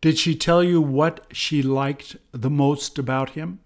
Did 0.00 0.16
she 0.16 0.34
tell 0.34 0.62
you 0.62 0.80
what 0.80 1.26
she 1.32 1.60
liked 1.62 2.16
the 2.32 2.48
most 2.48 2.98
about 2.98 3.30
him? 3.30 3.58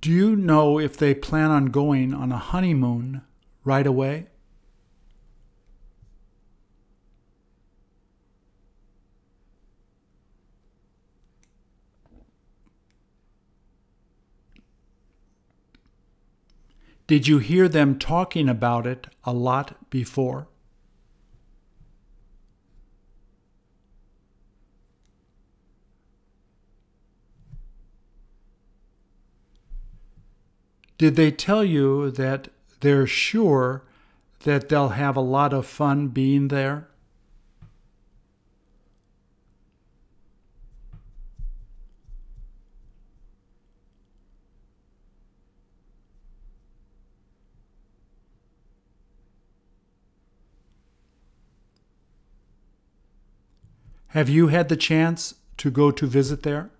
Do 0.00 0.12
you 0.12 0.36
know 0.36 0.78
if 0.78 0.96
they 0.96 1.14
plan 1.14 1.50
on 1.50 1.66
going 1.66 2.14
on 2.14 2.30
a 2.30 2.38
honeymoon 2.38 3.22
right 3.64 3.86
away? 3.86 4.28
Did 17.08 17.26
you 17.26 17.38
hear 17.38 17.68
them 17.68 17.98
talking 17.98 18.48
about 18.48 18.86
it 18.86 19.06
a 19.24 19.32
lot 19.32 19.90
before? 19.90 20.46
Did 30.98 31.14
they 31.14 31.30
tell 31.30 31.62
you 31.62 32.10
that 32.10 32.48
they're 32.80 33.06
sure 33.06 33.84
that 34.40 34.68
they'll 34.68 34.90
have 34.90 35.16
a 35.16 35.20
lot 35.20 35.52
of 35.52 35.64
fun 35.64 36.08
being 36.08 36.48
there? 36.48 36.88
Have 54.12 54.28
you 54.28 54.48
had 54.48 54.68
the 54.68 54.76
chance 54.76 55.34
to 55.58 55.70
go 55.70 55.92
to 55.92 56.06
visit 56.06 56.42
there? 56.42 56.70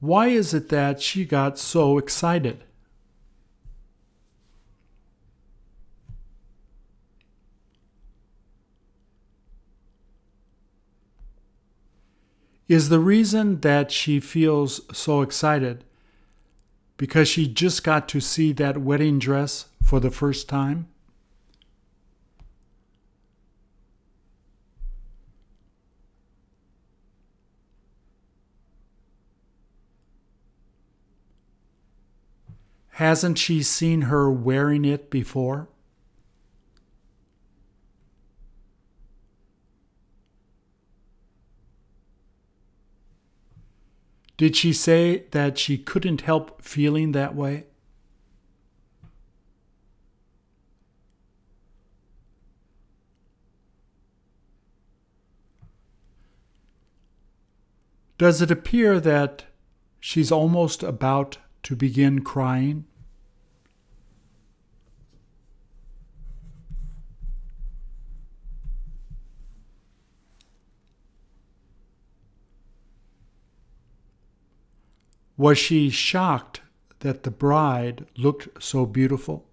Why 0.00 0.28
is 0.28 0.54
it 0.54 0.70
that 0.70 1.02
she 1.02 1.26
got 1.26 1.58
so 1.58 1.98
excited? 1.98 2.64
Is 12.66 12.88
the 12.88 13.00
reason 13.00 13.60
that 13.60 13.90
she 13.90 14.20
feels 14.20 14.80
so 14.96 15.20
excited 15.20 15.84
because 16.96 17.28
she 17.28 17.46
just 17.46 17.84
got 17.84 18.08
to 18.10 18.20
see 18.20 18.52
that 18.52 18.78
wedding 18.78 19.18
dress 19.18 19.66
for 19.82 20.00
the 20.00 20.10
first 20.10 20.48
time? 20.48 20.86
Hasn't 33.00 33.38
she 33.38 33.62
seen 33.62 34.02
her 34.02 34.30
wearing 34.30 34.84
it 34.84 35.08
before? 35.08 35.70
Did 44.36 44.54
she 44.54 44.74
say 44.74 45.24
that 45.30 45.56
she 45.56 45.78
couldn't 45.78 46.20
help 46.20 46.60
feeling 46.60 47.12
that 47.12 47.34
way? 47.34 47.64
Does 58.18 58.42
it 58.42 58.50
appear 58.50 59.00
that 59.00 59.46
she's 60.00 60.30
almost 60.30 60.82
about 60.82 61.38
to 61.62 61.74
begin 61.74 62.22
crying? 62.22 62.84
Was 75.40 75.56
she 75.56 75.88
shocked 75.88 76.60
that 76.98 77.22
the 77.22 77.30
bride 77.30 78.04
looked 78.14 78.62
so 78.62 78.84
beautiful? 78.84 79.46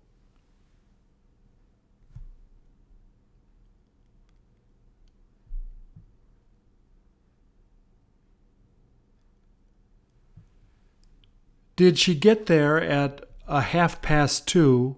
Did 11.78 11.98
she 11.98 12.16
get 12.16 12.48
there 12.48 12.82
at 12.82 13.24
a 13.48 13.62
half 13.62 14.02
past 14.02 14.46
two 14.46 14.98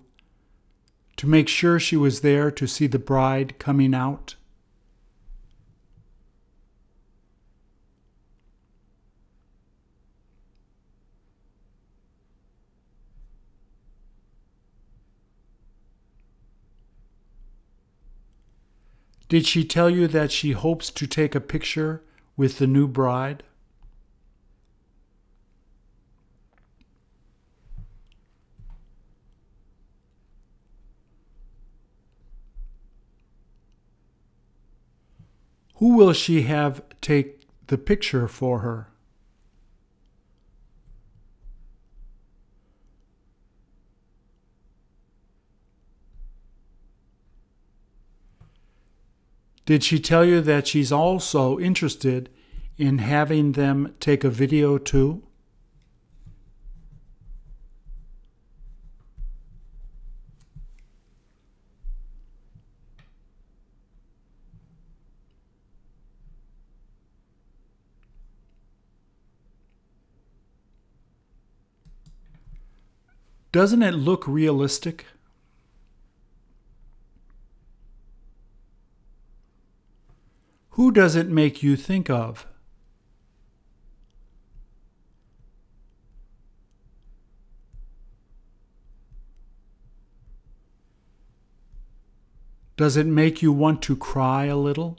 to 1.17 1.27
make 1.27 1.47
sure 1.47 1.79
she 1.79 1.97
was 1.97 2.21
there 2.21 2.49
to 2.49 2.65
see 2.65 2.87
the 2.87 2.97
bride 2.97 3.59
coming 3.59 3.93
out? 3.93 4.33
Did 19.29 19.45
she 19.45 19.63
tell 19.63 19.91
you 19.91 20.07
that 20.07 20.31
she 20.31 20.53
hopes 20.53 20.89
to 20.89 21.05
take 21.05 21.35
a 21.35 21.39
picture 21.39 22.01
with 22.35 22.57
the 22.57 22.65
new 22.65 22.87
bride? 22.87 23.43
Who 35.75 35.95
will 35.95 36.11
she 36.11 36.41
have 36.41 36.81
take 36.99 37.47
the 37.67 37.77
picture 37.77 38.27
for 38.27 38.59
her? 38.59 38.87
Did 49.69 49.83
she 49.83 49.99
tell 49.99 50.25
you 50.25 50.41
that 50.41 50.65
she's 50.65 50.91
also 50.91 51.59
interested 51.59 52.27
in 52.79 52.97
having 52.97 53.51
them 53.51 53.93
take 53.99 54.23
a 54.23 54.29
video 54.31 54.79
too? 54.79 55.21
Doesn't 73.51 73.83
it 73.83 73.93
look 73.93 74.27
realistic? 74.27 75.05
Who 80.79 80.93
does 80.93 81.17
it 81.17 81.27
make 81.27 81.61
you 81.61 81.75
think 81.75 82.09
of? 82.09 82.47
Does 92.77 92.95
it 92.95 93.07
make 93.07 93.41
you 93.41 93.51
want 93.51 93.81
to 93.81 93.97
cry 93.97 94.45
a 94.45 94.55
little? 94.55 94.97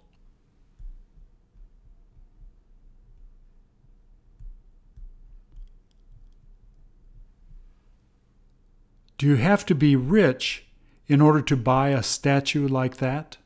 Do 9.17 9.27
you 9.27 9.37
have 9.37 9.65
to 9.65 9.75
be 9.75 9.97
rich 9.97 10.67
in 11.07 11.23
order 11.23 11.41
to 11.41 11.57
buy 11.57 11.89
a 11.89 12.03
statue 12.03 12.69
like 12.69 12.99
that? 12.99 13.39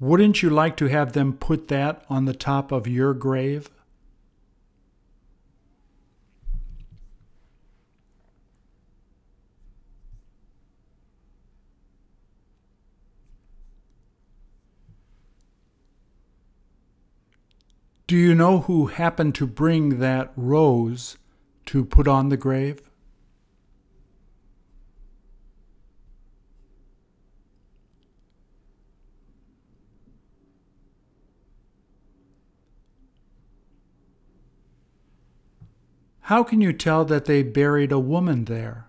Wouldn't 0.00 0.42
you 0.42 0.50
like 0.50 0.76
to 0.78 0.86
have 0.86 1.12
them 1.12 1.32
put 1.32 1.68
that 1.68 2.04
on 2.10 2.24
the 2.24 2.34
top 2.34 2.72
of 2.72 2.86
your 2.86 3.14
grave? 3.14 3.70
Do 18.06 18.16
you 18.16 18.34
know 18.34 18.60
who 18.60 18.86
happened 18.88 19.34
to 19.36 19.46
bring 19.46 19.98
that 20.00 20.32
rose 20.36 21.16
to 21.66 21.84
put 21.84 22.06
on 22.06 22.28
the 22.28 22.36
grave? 22.36 22.82
How 36.28 36.42
can 36.42 36.62
you 36.62 36.72
tell 36.72 37.04
that 37.04 37.26
they 37.26 37.42
buried 37.42 37.92
a 37.92 37.98
woman 37.98 38.46
there? 38.46 38.86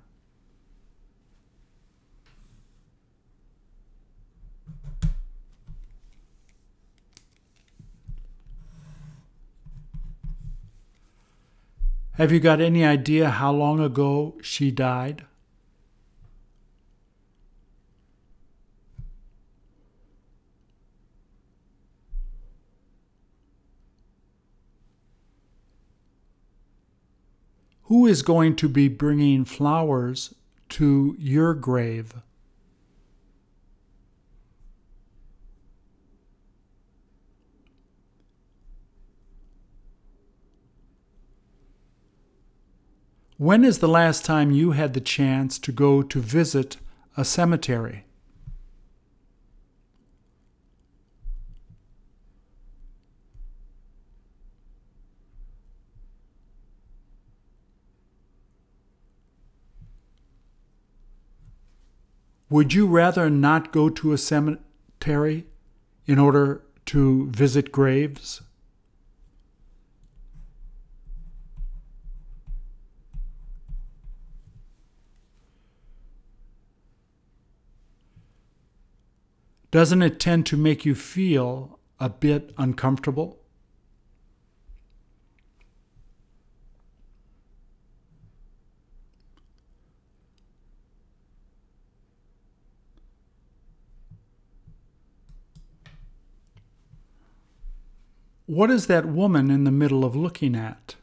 Have 12.14 12.32
you 12.32 12.40
got 12.40 12.62
any 12.62 12.86
idea 12.86 13.30
how 13.30 13.52
long 13.52 13.82
ago 13.82 14.36
she 14.42 14.72
died? 14.72 15.26
Who 27.96 28.08
is 28.08 28.24
going 28.24 28.58
to 28.58 28.68
be 28.68 28.90
bringing 28.90 29.46
flowers 29.46 30.36
to 30.68 31.16
your 31.18 31.54
grave? 31.54 32.14
When 43.38 43.64
is 43.64 43.80
the 43.80 43.88
last 43.88 44.26
time 44.26 44.52
you 44.52 44.72
had 44.72 44.94
the 44.94 45.00
chance 45.00 45.58
to 45.60 45.72
go 45.72 46.02
to 46.02 46.20
visit 46.20 46.76
a 47.16 47.24
cemetery? 47.24 48.05
Would 62.56 62.74
you 62.74 62.88
rather 62.88 63.30
not 63.30 63.74
go 63.74 63.90
to 63.90 64.14
a 64.14 64.18
cemetery 64.18 65.46
in 66.06 66.18
order 66.18 66.62
to 66.86 67.30
visit 67.32 67.70
graves? 67.70 68.44
Doesn't 79.70 80.02
it 80.02 80.18
tend 80.18 80.46
to 80.46 80.56
make 80.56 80.86
you 80.86 80.96
feel 80.96 81.80
a 82.00 82.08
bit 82.08 82.54
uncomfortable? 82.58 83.45
What 98.56 98.72
is 98.72 98.88
that 98.88 99.06
woman 99.06 99.52
in 99.52 99.66
the 99.66 99.70
middle 99.70 100.06
of 100.06 100.16
looking 100.16 100.56
at? 100.56 100.96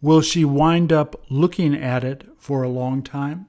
Will 0.00 0.20
she 0.20 0.44
wind 0.44 0.92
up 0.92 1.20
looking 1.28 1.74
at 1.74 2.04
it 2.04 2.22
for 2.38 2.62
a 2.62 2.68
long 2.68 3.02
time? 3.02 3.48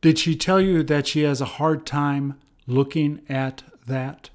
Did 0.00 0.18
she 0.18 0.34
tell 0.34 0.60
you 0.60 0.82
that 0.82 1.06
she 1.06 1.22
has 1.22 1.40
a 1.40 1.44
hard 1.44 1.86
time 1.86 2.40
looking 2.66 3.20
at 3.28 3.62
that? 3.86 4.30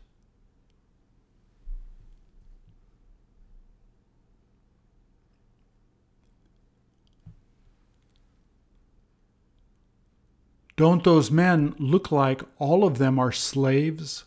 Don't 10.80 11.04
those 11.04 11.30
men 11.30 11.76
look 11.78 12.10
like 12.10 12.42
all 12.58 12.86
of 12.86 13.00
them 13.00 13.20
are 13.20 13.34
slaves? 13.34 14.24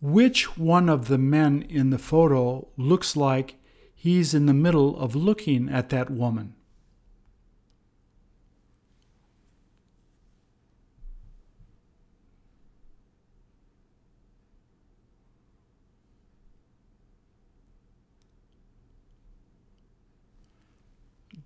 Which 0.00 0.56
one 0.56 0.88
of 0.88 1.08
the 1.08 1.18
men 1.18 1.62
in 1.62 1.90
the 1.90 1.98
photo 1.98 2.68
looks 2.76 3.16
like 3.16 3.56
he's 3.92 4.32
in 4.32 4.46
the 4.46 4.54
middle 4.54 4.96
of 4.96 5.16
looking 5.16 5.68
at 5.68 5.88
that 5.88 6.08
woman? 6.08 6.54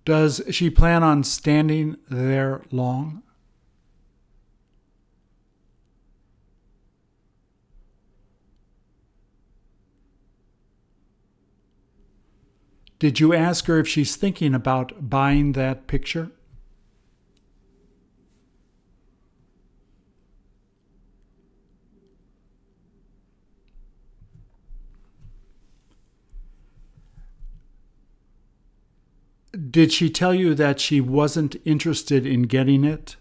Does 0.05 0.41
she 0.49 0.69
plan 0.69 1.03
on 1.03 1.23
standing 1.23 1.97
there 2.09 2.63
long? 2.71 3.23
Did 12.99 13.21
you 13.21 13.33
ask 13.33 13.65
her 13.67 13.79
if 13.79 13.87
she's 13.87 14.17
thinking 14.17 14.53
about 14.53 15.09
buying 15.09 15.53
that 15.53 15.87
picture? 15.87 16.31
Did 29.69 29.91
she 29.91 30.09
tell 30.09 30.33
you 30.33 30.55
that 30.55 30.79
she 30.79 31.01
wasn't 31.01 31.57
interested 31.65 32.25
in 32.25 32.43
getting 32.43 32.83
it? 32.83 33.17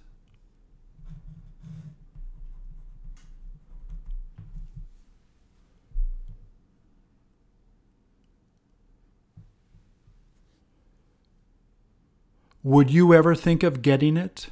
Would 12.63 12.91
you 12.91 13.13
ever 13.15 13.35
think 13.35 13.63
of 13.63 13.83
getting 13.83 14.17
it? 14.17 14.49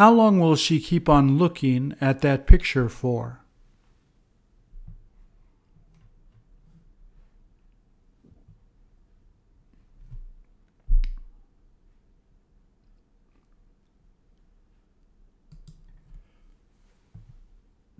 How 0.00 0.10
long 0.10 0.40
will 0.40 0.56
she 0.56 0.80
keep 0.80 1.10
on 1.10 1.36
looking 1.36 1.94
at 2.00 2.22
that 2.22 2.46
picture 2.46 2.88
for? 2.88 3.40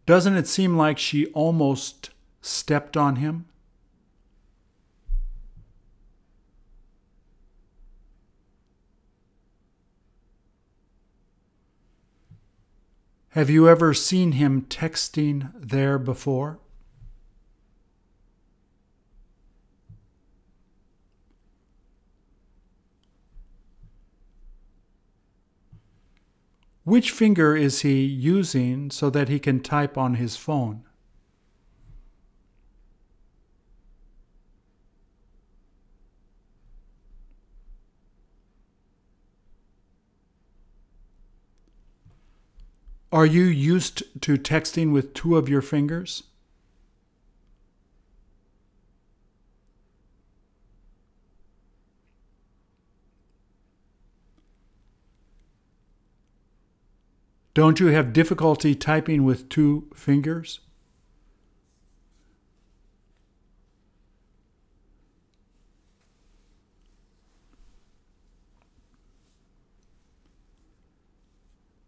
Doesn't 0.07 0.37
it 0.37 0.47
seem 0.47 0.79
like 0.79 0.97
she 0.97 1.27
almost 1.33 2.09
stepped 2.41 2.97
on 2.97 3.17
him? 3.17 3.45
Have 13.35 13.49
you 13.49 13.69
ever 13.69 13.95
seen 13.95 14.33
him 14.33 14.63
texting 14.63 15.53
there 15.55 16.01
before? 16.01 16.59
Which 26.83 27.13
finger 27.13 27.55
is 27.55 27.83
he 27.83 28.03
using 28.03 28.91
so 28.91 29.11
that 29.11 29.29
he 29.29 29.39
can 29.39 29.61
type 29.61 29.97
on 29.97 30.15
his 30.15 30.37
phone? 30.37 30.83
Are 43.13 43.27
you 43.27 43.43
used 43.43 44.05
to 44.23 44.37
texting 44.37 44.93
with 44.93 45.15
two 45.15 45.37
of 45.37 45.49
your 45.49 45.63
fingers? 45.63 46.23
Don't 57.53 57.81
you 57.81 57.89
have 57.89 58.13
difficulty 58.13 58.77
typing 58.77 59.25
with 59.25 59.49
two 59.49 59.89
fingers? 59.93 60.61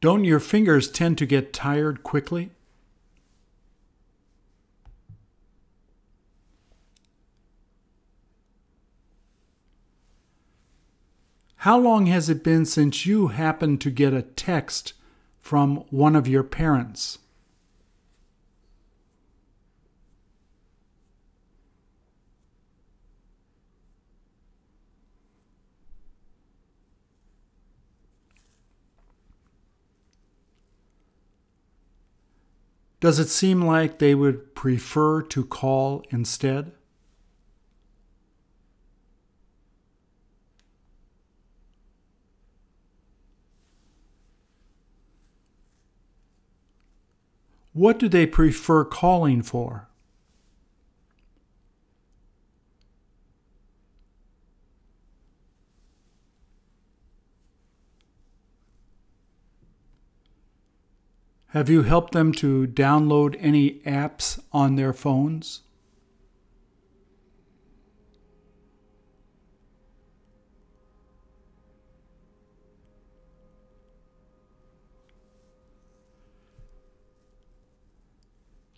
Don't 0.03 0.25
your 0.25 0.41
fingers 0.41 0.91
tend 0.91 1.17
to 1.19 1.27
get 1.27 1.53
tired 1.53 2.03
quickly? 2.03 2.51
How 11.59 11.79
long 11.79 12.07
has 12.07 12.29
it 12.29 12.43
been 12.43 12.67
since 12.67 13.07
you 13.07 13.29
happened 13.29 13.81
to 13.83 13.93
get 13.93 14.13
a 14.13 14.23
text 14.23 14.95
from 15.41 15.77
one 15.91 16.17
of 16.17 16.27
your 16.27 16.43
parents? 16.43 17.19
Does 33.03 33.19
it 33.19 33.31
seem 33.31 33.63
like 33.63 33.99
they 33.99 34.15
would 34.15 34.55
prefer 34.55 35.23
to 35.23 35.45
call 35.45 36.05
instead? 36.11 36.71
What 47.73 47.99
do 47.99 48.09
they 48.09 48.25
prefer 48.25 48.85
calling 48.85 49.43
for? 49.43 49.89
Have 61.53 61.69
you 61.69 61.83
helped 61.83 62.15
them 62.15 62.33
to 62.33 62.67
download 62.67 63.37
any 63.39 63.81
apps 63.81 64.43
on 64.53 64.77
their 64.77 64.95
phones? 64.95 65.61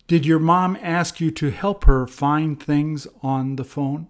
Did 0.07 0.25
your 0.25 0.39
mom 0.39 0.77
ask 0.81 1.21
you 1.21 1.31
to 1.31 1.51
help 1.51 1.85
her 1.85 2.05
find 2.05 2.61
things 2.61 3.07
on 3.23 3.55
the 3.55 3.63
phone? 3.63 4.09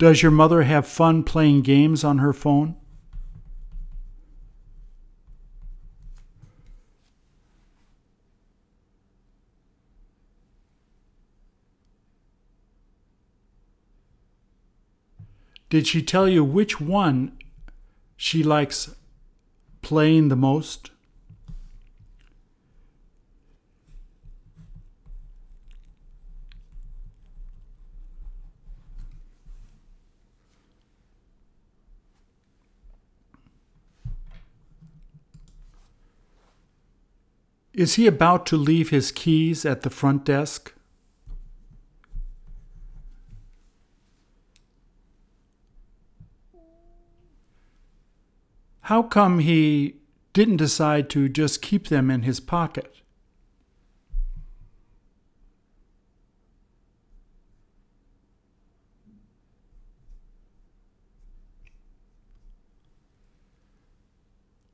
Does 0.00 0.22
your 0.22 0.32
mother 0.32 0.62
have 0.62 0.86
fun 0.86 1.24
playing 1.24 1.60
games 1.60 2.04
on 2.04 2.16
her 2.20 2.32
phone? 2.32 2.74
Did 15.68 15.86
she 15.86 16.00
tell 16.00 16.26
you 16.26 16.42
which 16.42 16.80
one 16.80 17.36
she 18.16 18.42
likes 18.42 18.94
playing 19.82 20.28
the 20.28 20.34
most? 20.34 20.90
Is 37.80 37.94
he 37.94 38.06
about 38.06 38.44
to 38.48 38.58
leave 38.58 38.90
his 38.90 39.10
keys 39.10 39.64
at 39.64 39.80
the 39.80 39.88
front 39.88 40.26
desk? 40.26 40.74
How 48.82 49.02
come 49.02 49.38
he 49.38 49.96
didn't 50.34 50.58
decide 50.58 51.08
to 51.08 51.30
just 51.30 51.62
keep 51.62 51.88
them 51.88 52.10
in 52.10 52.24
his 52.24 52.38
pocket? 52.38 52.96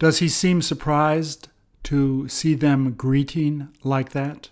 Does 0.01 0.19
he 0.19 0.29
seem 0.29 0.61
surprised 0.61 1.51
to 1.87 2.29
see 2.29 2.55
them 2.55 2.95
greeting 2.95 3.69
like 3.85 4.11
that? 4.11 4.51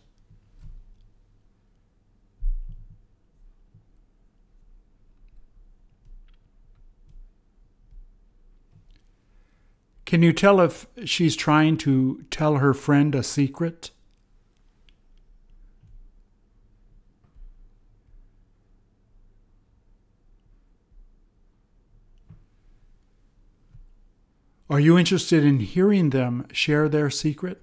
Can 10.07 10.23
you 10.23 10.33
tell 10.33 10.61
if 10.61 10.87
she's 11.05 11.35
trying 11.35 11.77
to 11.79 12.25
tell 12.31 12.59
her 12.59 12.73
friend 12.73 13.17
a 13.17 13.25
secret? 13.25 13.91
Are 24.75 24.81
you 24.81 24.99
interested 24.99 25.45
in 25.45 25.61
hearing 25.61 26.11
them 26.11 26.49
share 26.51 26.89
their 26.89 27.09
secret? 27.09 27.63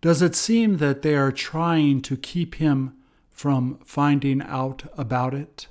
Does 0.00 0.22
it 0.22 0.34
seem 0.34 0.78
that 0.78 1.02
they 1.02 1.14
are 1.14 1.30
trying 1.30 2.00
to 2.00 2.16
keep 2.16 2.54
him 2.54 2.94
from 3.28 3.78
finding 3.84 4.40
out 4.40 4.84
about 4.96 5.34
it? 5.34 5.66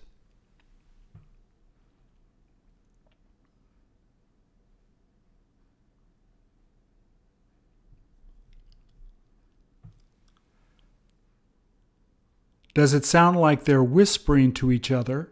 Does 12.74 12.94
it 12.94 13.06
sound 13.06 13.38
like 13.38 13.64
they're 13.64 13.84
whispering 13.84 14.54
to 14.54 14.72
each 14.72 14.92
other 14.92 15.32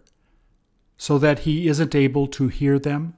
so 0.98 1.18
that 1.20 1.40
he 1.40 1.68
isn't 1.68 1.94
able 1.94 2.28
to 2.28 2.48
hear 2.48 2.80
them? 2.80 3.14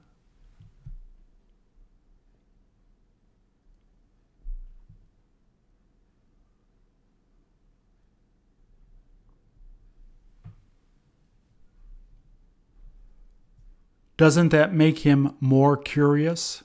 Doesn't 14.16 14.50
that 14.50 14.74
make 14.74 14.98
him 14.98 15.34
more 15.40 15.78
curious? 15.78 16.62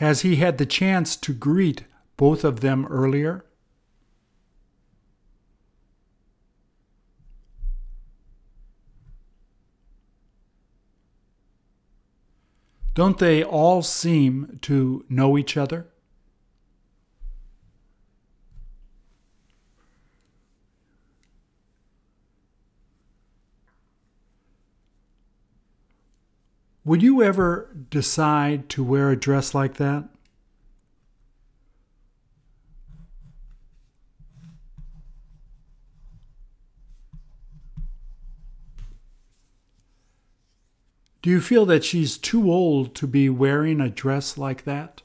Has 0.00 0.22
he 0.22 0.36
had 0.36 0.56
the 0.56 0.64
chance 0.64 1.14
to 1.16 1.34
greet 1.34 1.84
both 2.16 2.42
of 2.42 2.60
them 2.60 2.86
earlier? 2.86 3.44
Don't 12.94 13.18
they 13.18 13.44
all 13.44 13.82
seem 13.82 14.58
to 14.62 15.04
know 15.10 15.36
each 15.36 15.58
other? 15.58 15.89
Would 26.90 27.04
you 27.04 27.22
ever 27.22 27.68
decide 27.88 28.68
to 28.70 28.82
wear 28.82 29.10
a 29.10 29.16
dress 29.16 29.54
like 29.54 29.74
that? 29.74 30.08
Do 41.22 41.30
you 41.30 41.40
feel 41.40 41.64
that 41.66 41.84
she's 41.84 42.18
too 42.18 42.50
old 42.50 42.96
to 42.96 43.06
be 43.06 43.30
wearing 43.30 43.80
a 43.80 43.88
dress 43.88 44.36
like 44.36 44.64
that? 44.64 45.02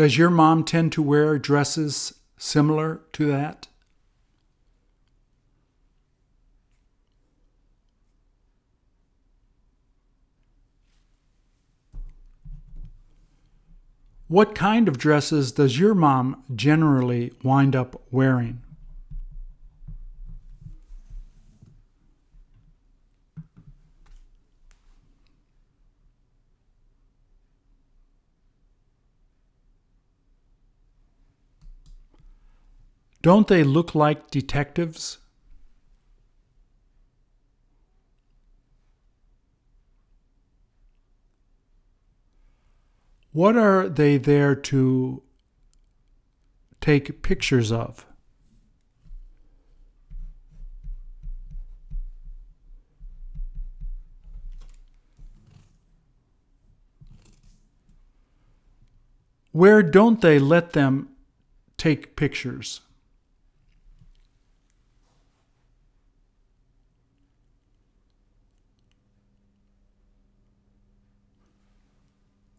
Does 0.00 0.16
your 0.16 0.30
mom 0.30 0.64
tend 0.64 0.92
to 0.92 1.02
wear 1.02 1.38
dresses 1.38 2.14
similar 2.38 3.02
to 3.12 3.26
that? 3.26 3.68
What 14.26 14.54
kind 14.54 14.88
of 14.88 14.96
dresses 14.96 15.52
does 15.52 15.78
your 15.78 15.94
mom 15.94 16.44
generally 16.54 17.34
wind 17.44 17.76
up 17.76 18.00
wearing? 18.10 18.62
Don't 33.22 33.48
they 33.48 33.62
look 33.62 33.94
like 33.94 34.30
detectives? 34.30 35.18
What 43.32 43.56
are 43.56 43.88
they 43.88 44.16
there 44.16 44.54
to 44.54 45.22
take 46.80 47.22
pictures 47.22 47.70
of? 47.70 48.06
Where 59.52 59.82
don't 59.82 60.20
they 60.20 60.38
let 60.38 60.72
them 60.72 61.10
take 61.76 62.16
pictures? 62.16 62.80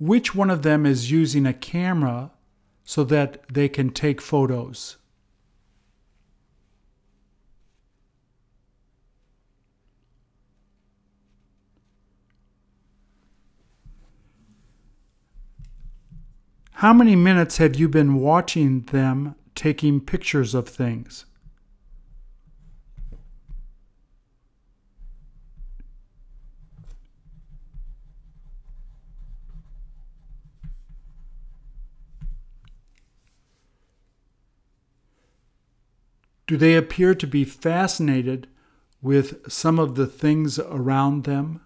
Which 0.02 0.34
one 0.34 0.50
of 0.50 0.64
them 0.64 0.88
is 0.88 1.12
using 1.12 1.46
a 1.46 1.54
camera 1.54 2.32
so 2.84 3.04
that 3.04 3.44
they 3.54 3.70
can 3.70 3.92
take 3.92 4.20
photos? 4.20 4.98
How 16.72 16.94
many 16.94 17.16
minutes 17.16 17.58
have 17.58 17.76
you 17.76 17.88
been 17.88 18.16
watching 18.16 18.82
them 18.86 19.36
taking 19.54 20.02
pictures 20.02 20.56
of 20.56 20.68
things? 20.68 21.26
Do 36.52 36.58
they 36.58 36.76
appear 36.76 37.16
to 37.16 37.26
be 37.26 37.46
fascinated 37.46 38.50
with 39.02 39.50
some 39.50 39.80
of 39.80 39.96
the 39.96 40.06
things 40.06 40.60
around 40.60 41.24
them? 41.24 41.62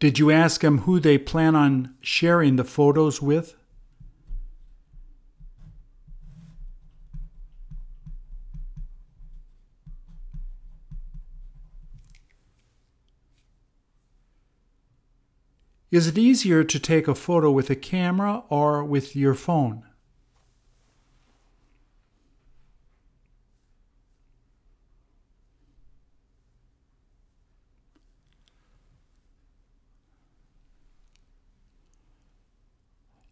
Did 0.00 0.18
you 0.18 0.32
ask 0.32 0.62
them 0.62 0.78
who 0.78 0.98
they 0.98 1.16
plan 1.16 1.54
on 1.54 1.94
sharing 2.00 2.56
the 2.56 2.64
photos 2.64 3.22
with? 3.22 3.54
Is 15.92 16.06
it 16.06 16.16
easier 16.16 16.64
to 16.64 16.80
take 16.80 17.06
a 17.06 17.14
photo 17.14 17.50
with 17.50 17.68
a 17.68 17.76
camera 17.76 18.44
or 18.48 18.82
with 18.82 19.14
your 19.14 19.34
phone? 19.34 19.82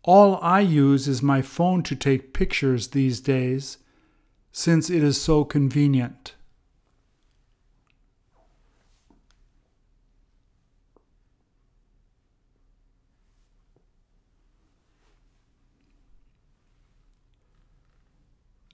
All 0.02 0.38
I 0.42 0.60
use 0.60 1.08
is 1.08 1.22
my 1.22 1.40
phone 1.40 1.82
to 1.84 1.96
take 1.96 2.34
pictures 2.34 2.88
these 2.88 3.22
days 3.22 3.78
since 4.52 4.90
it 4.90 5.02
is 5.02 5.18
so 5.18 5.44
convenient. 5.44 6.34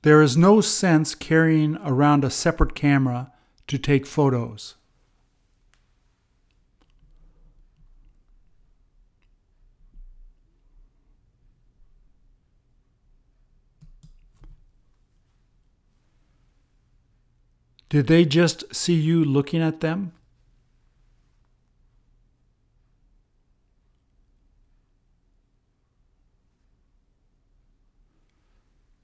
There 0.06 0.22
is 0.22 0.36
no 0.36 0.60
sense 0.60 1.16
carrying 1.16 1.78
around 1.78 2.22
a 2.22 2.30
separate 2.30 2.76
camera 2.76 3.32
to 3.66 3.76
take 3.76 4.06
photos. 4.06 4.76
Did 17.88 18.06
they 18.06 18.24
just 18.24 18.72
see 18.72 18.94
you 18.94 19.24
looking 19.24 19.60
at 19.60 19.80
them? 19.80 20.12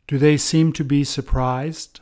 Do 0.06 0.18
they 0.18 0.36
seem 0.36 0.72
to 0.74 0.84
be 0.84 1.04
surprised? 1.04 2.00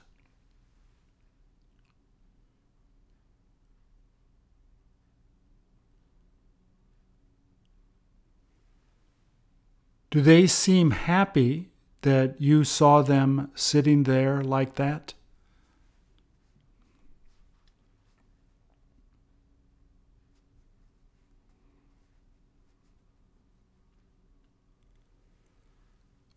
Do 10.10 10.20
they 10.20 10.48
seem 10.48 10.90
happy 10.90 11.68
that 12.02 12.40
you 12.40 12.64
saw 12.64 13.02
them 13.02 13.50
sitting 13.54 14.02
there 14.02 14.42
like 14.42 14.74
that? 14.74 15.14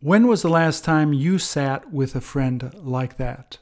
When 0.04 0.28
was 0.28 0.42
the 0.42 0.50
last 0.50 0.84
time 0.84 1.14
you 1.14 1.40
sat 1.40 1.94
with 1.94 2.14
a 2.14 2.20
friend 2.20 2.74
like 2.74 3.16
that? 3.16 3.60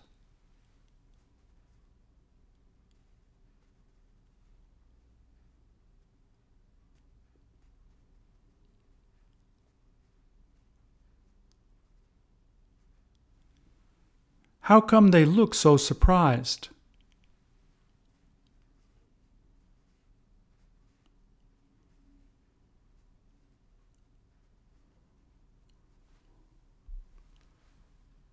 How 14.62 14.82
come 14.82 15.12
they 15.12 15.26
look 15.26 15.54
so 15.54 15.78
surprised? 15.78 16.70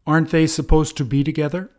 Aren't 0.09 0.31
they 0.31 0.47
supposed 0.47 0.97
to 0.97 1.05
be 1.05 1.23
together? 1.23 1.71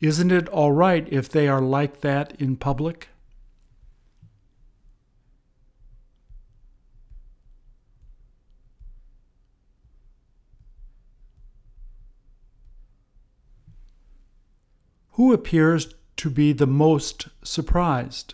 Isn't 0.00 0.30
it 0.30 0.48
all 0.48 0.70
right 0.70 1.08
if 1.12 1.28
they 1.28 1.48
are 1.48 1.60
like 1.60 2.02
that 2.02 2.40
in 2.40 2.54
public? 2.54 3.08
Who 15.14 15.32
appears 15.32 15.92
to 16.24 16.30
be 16.30 16.54
the 16.54 16.66
most 16.66 17.28
surprised? 17.42 18.32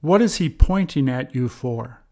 What 0.00 0.22
is 0.22 0.36
he 0.36 0.48
pointing 0.48 1.08
at 1.08 1.34
you 1.34 1.48
for? 1.48 2.04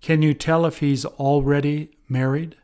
Can 0.00 0.22
you 0.22 0.32
tell 0.32 0.64
if 0.64 0.78
he's 0.78 1.04
already 1.04 1.97
married? 2.08 2.56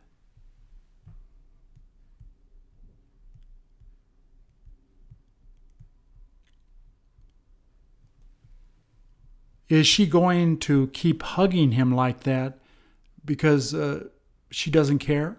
Is 9.68 9.86
she 9.86 10.06
going 10.06 10.58
to 10.60 10.88
keep 10.88 11.22
hugging 11.22 11.72
him 11.72 11.92
like 11.94 12.20
that 12.20 12.58
because 13.24 13.74
uh, 13.74 14.08
she 14.50 14.70
doesn't 14.70 14.98
care? 14.98 15.38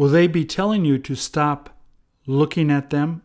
Will 0.00 0.08
they 0.08 0.28
be 0.28 0.46
telling 0.46 0.86
you 0.86 0.96
to 0.96 1.14
stop 1.14 1.78
looking 2.26 2.70
at 2.70 2.88
them? 2.88 3.20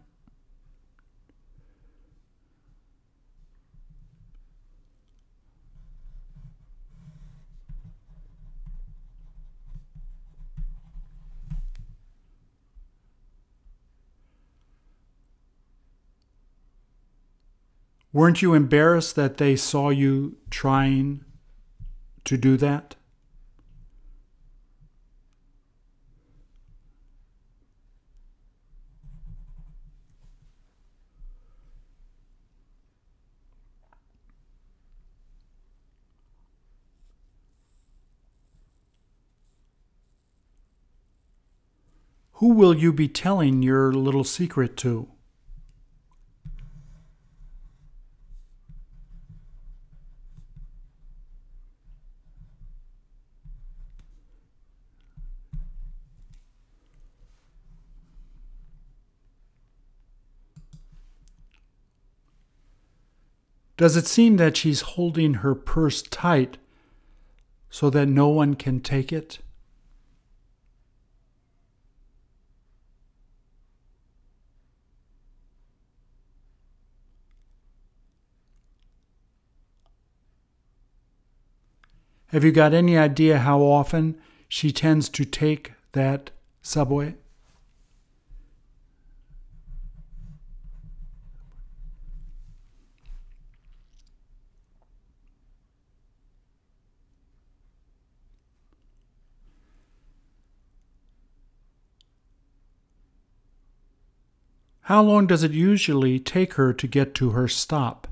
Weren't 18.11 18.41
you 18.41 18.53
embarrassed 18.53 19.15
that 19.15 19.38
they 19.38 19.55
saw 19.55 19.91
you 19.91 20.36
trying 20.49 21.23
to 22.26 22.36
do 22.36 22.57
that? 22.57 22.95
Who 42.40 42.50
will 42.50 42.76
you 42.76 42.92
be 42.92 43.08
telling 43.08 43.62
your 43.62 43.94
little 43.94 44.26
secret 44.26 44.76
to? 44.78 45.08
Does 63.78 63.96
it 63.96 64.08
seem 64.08 64.36
that 64.36 64.58
she's 64.58 64.82
holding 64.82 65.36
her 65.36 65.56
purse 65.56 66.02
tight 66.02 66.58
so 67.70 67.90
that 67.92 68.08
no 68.08 68.28
one 68.28 68.56
can 68.56 68.82
take 68.82 69.14
it? 69.14 69.40
Have 82.30 82.43
you 82.43 82.51
got 82.51 82.73
any 82.73 82.97
idea 82.97 83.39
how 83.39 83.61
often 83.61 84.17
she 84.47 84.71
tends 84.71 85.09
to 85.09 85.26
take 85.26 85.73
that 85.91 86.32
subway? 86.61 87.15
How 104.82 105.01
long 105.01 105.26
does 105.26 105.41
it 105.41 105.51
usually 105.51 106.19
take 106.19 106.53
her 106.53 106.71
to 106.71 106.88
get 106.88 107.15
to 107.15 107.32
her 107.32 107.47
stop? 107.47 108.07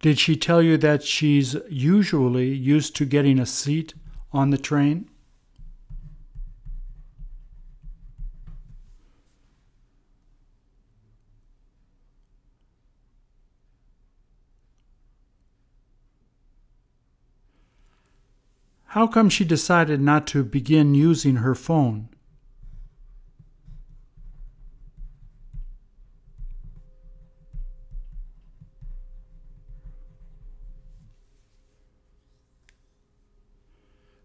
Did 0.00 0.18
she 0.18 0.36
tell 0.36 0.62
you 0.62 0.76
that 0.78 1.02
she's 1.02 1.56
usually 1.68 2.54
used 2.54 2.94
to 2.96 3.04
getting 3.04 3.38
a 3.38 3.46
seat 3.46 3.94
on 4.32 4.50
the 4.50 4.58
train? 4.58 5.10
How 18.92 19.06
come 19.06 19.28
she 19.28 19.44
decided 19.44 20.00
not 20.00 20.26
to 20.28 20.42
begin 20.42 20.94
using 20.94 21.36
her 21.36 21.54
phone? 21.54 22.08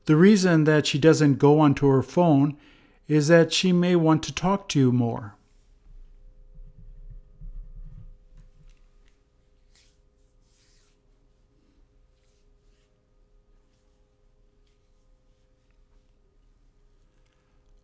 The 0.06 0.16
reason 0.16 0.66
that 0.66 0.86
she 0.86 1.00
doesn't 1.00 1.36
go 1.36 1.60
onto 1.60 1.88
her 1.88 2.04
phone 2.04 2.58
is 3.08 3.28
that 3.30 3.54
she 3.54 3.72
may 3.72 3.96
want 3.96 4.24
to 4.24 4.34
talk 4.34 4.68
to 4.70 4.80
you 4.80 4.92
more. 4.92 5.36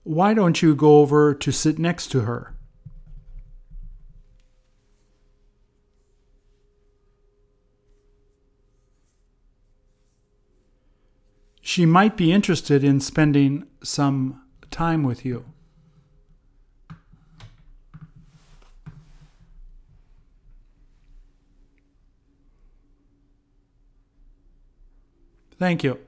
why 0.10 0.34
don't 0.34 0.64
you 0.64 0.74
go 0.74 1.02
over 1.02 1.36
to 1.36 1.52
sit 1.52 1.78
next 1.78 2.08
to 2.08 2.22
her? 2.22 2.59
She 11.70 11.86
might 11.86 12.18
be 12.18 12.32
interested 12.32 12.84
in 12.84 13.00
spending 13.00 13.68
some 13.84 14.42
time 14.72 15.04
with 15.04 15.24
you. 15.24 15.46
Thank 25.60 25.84
you. 25.84 26.00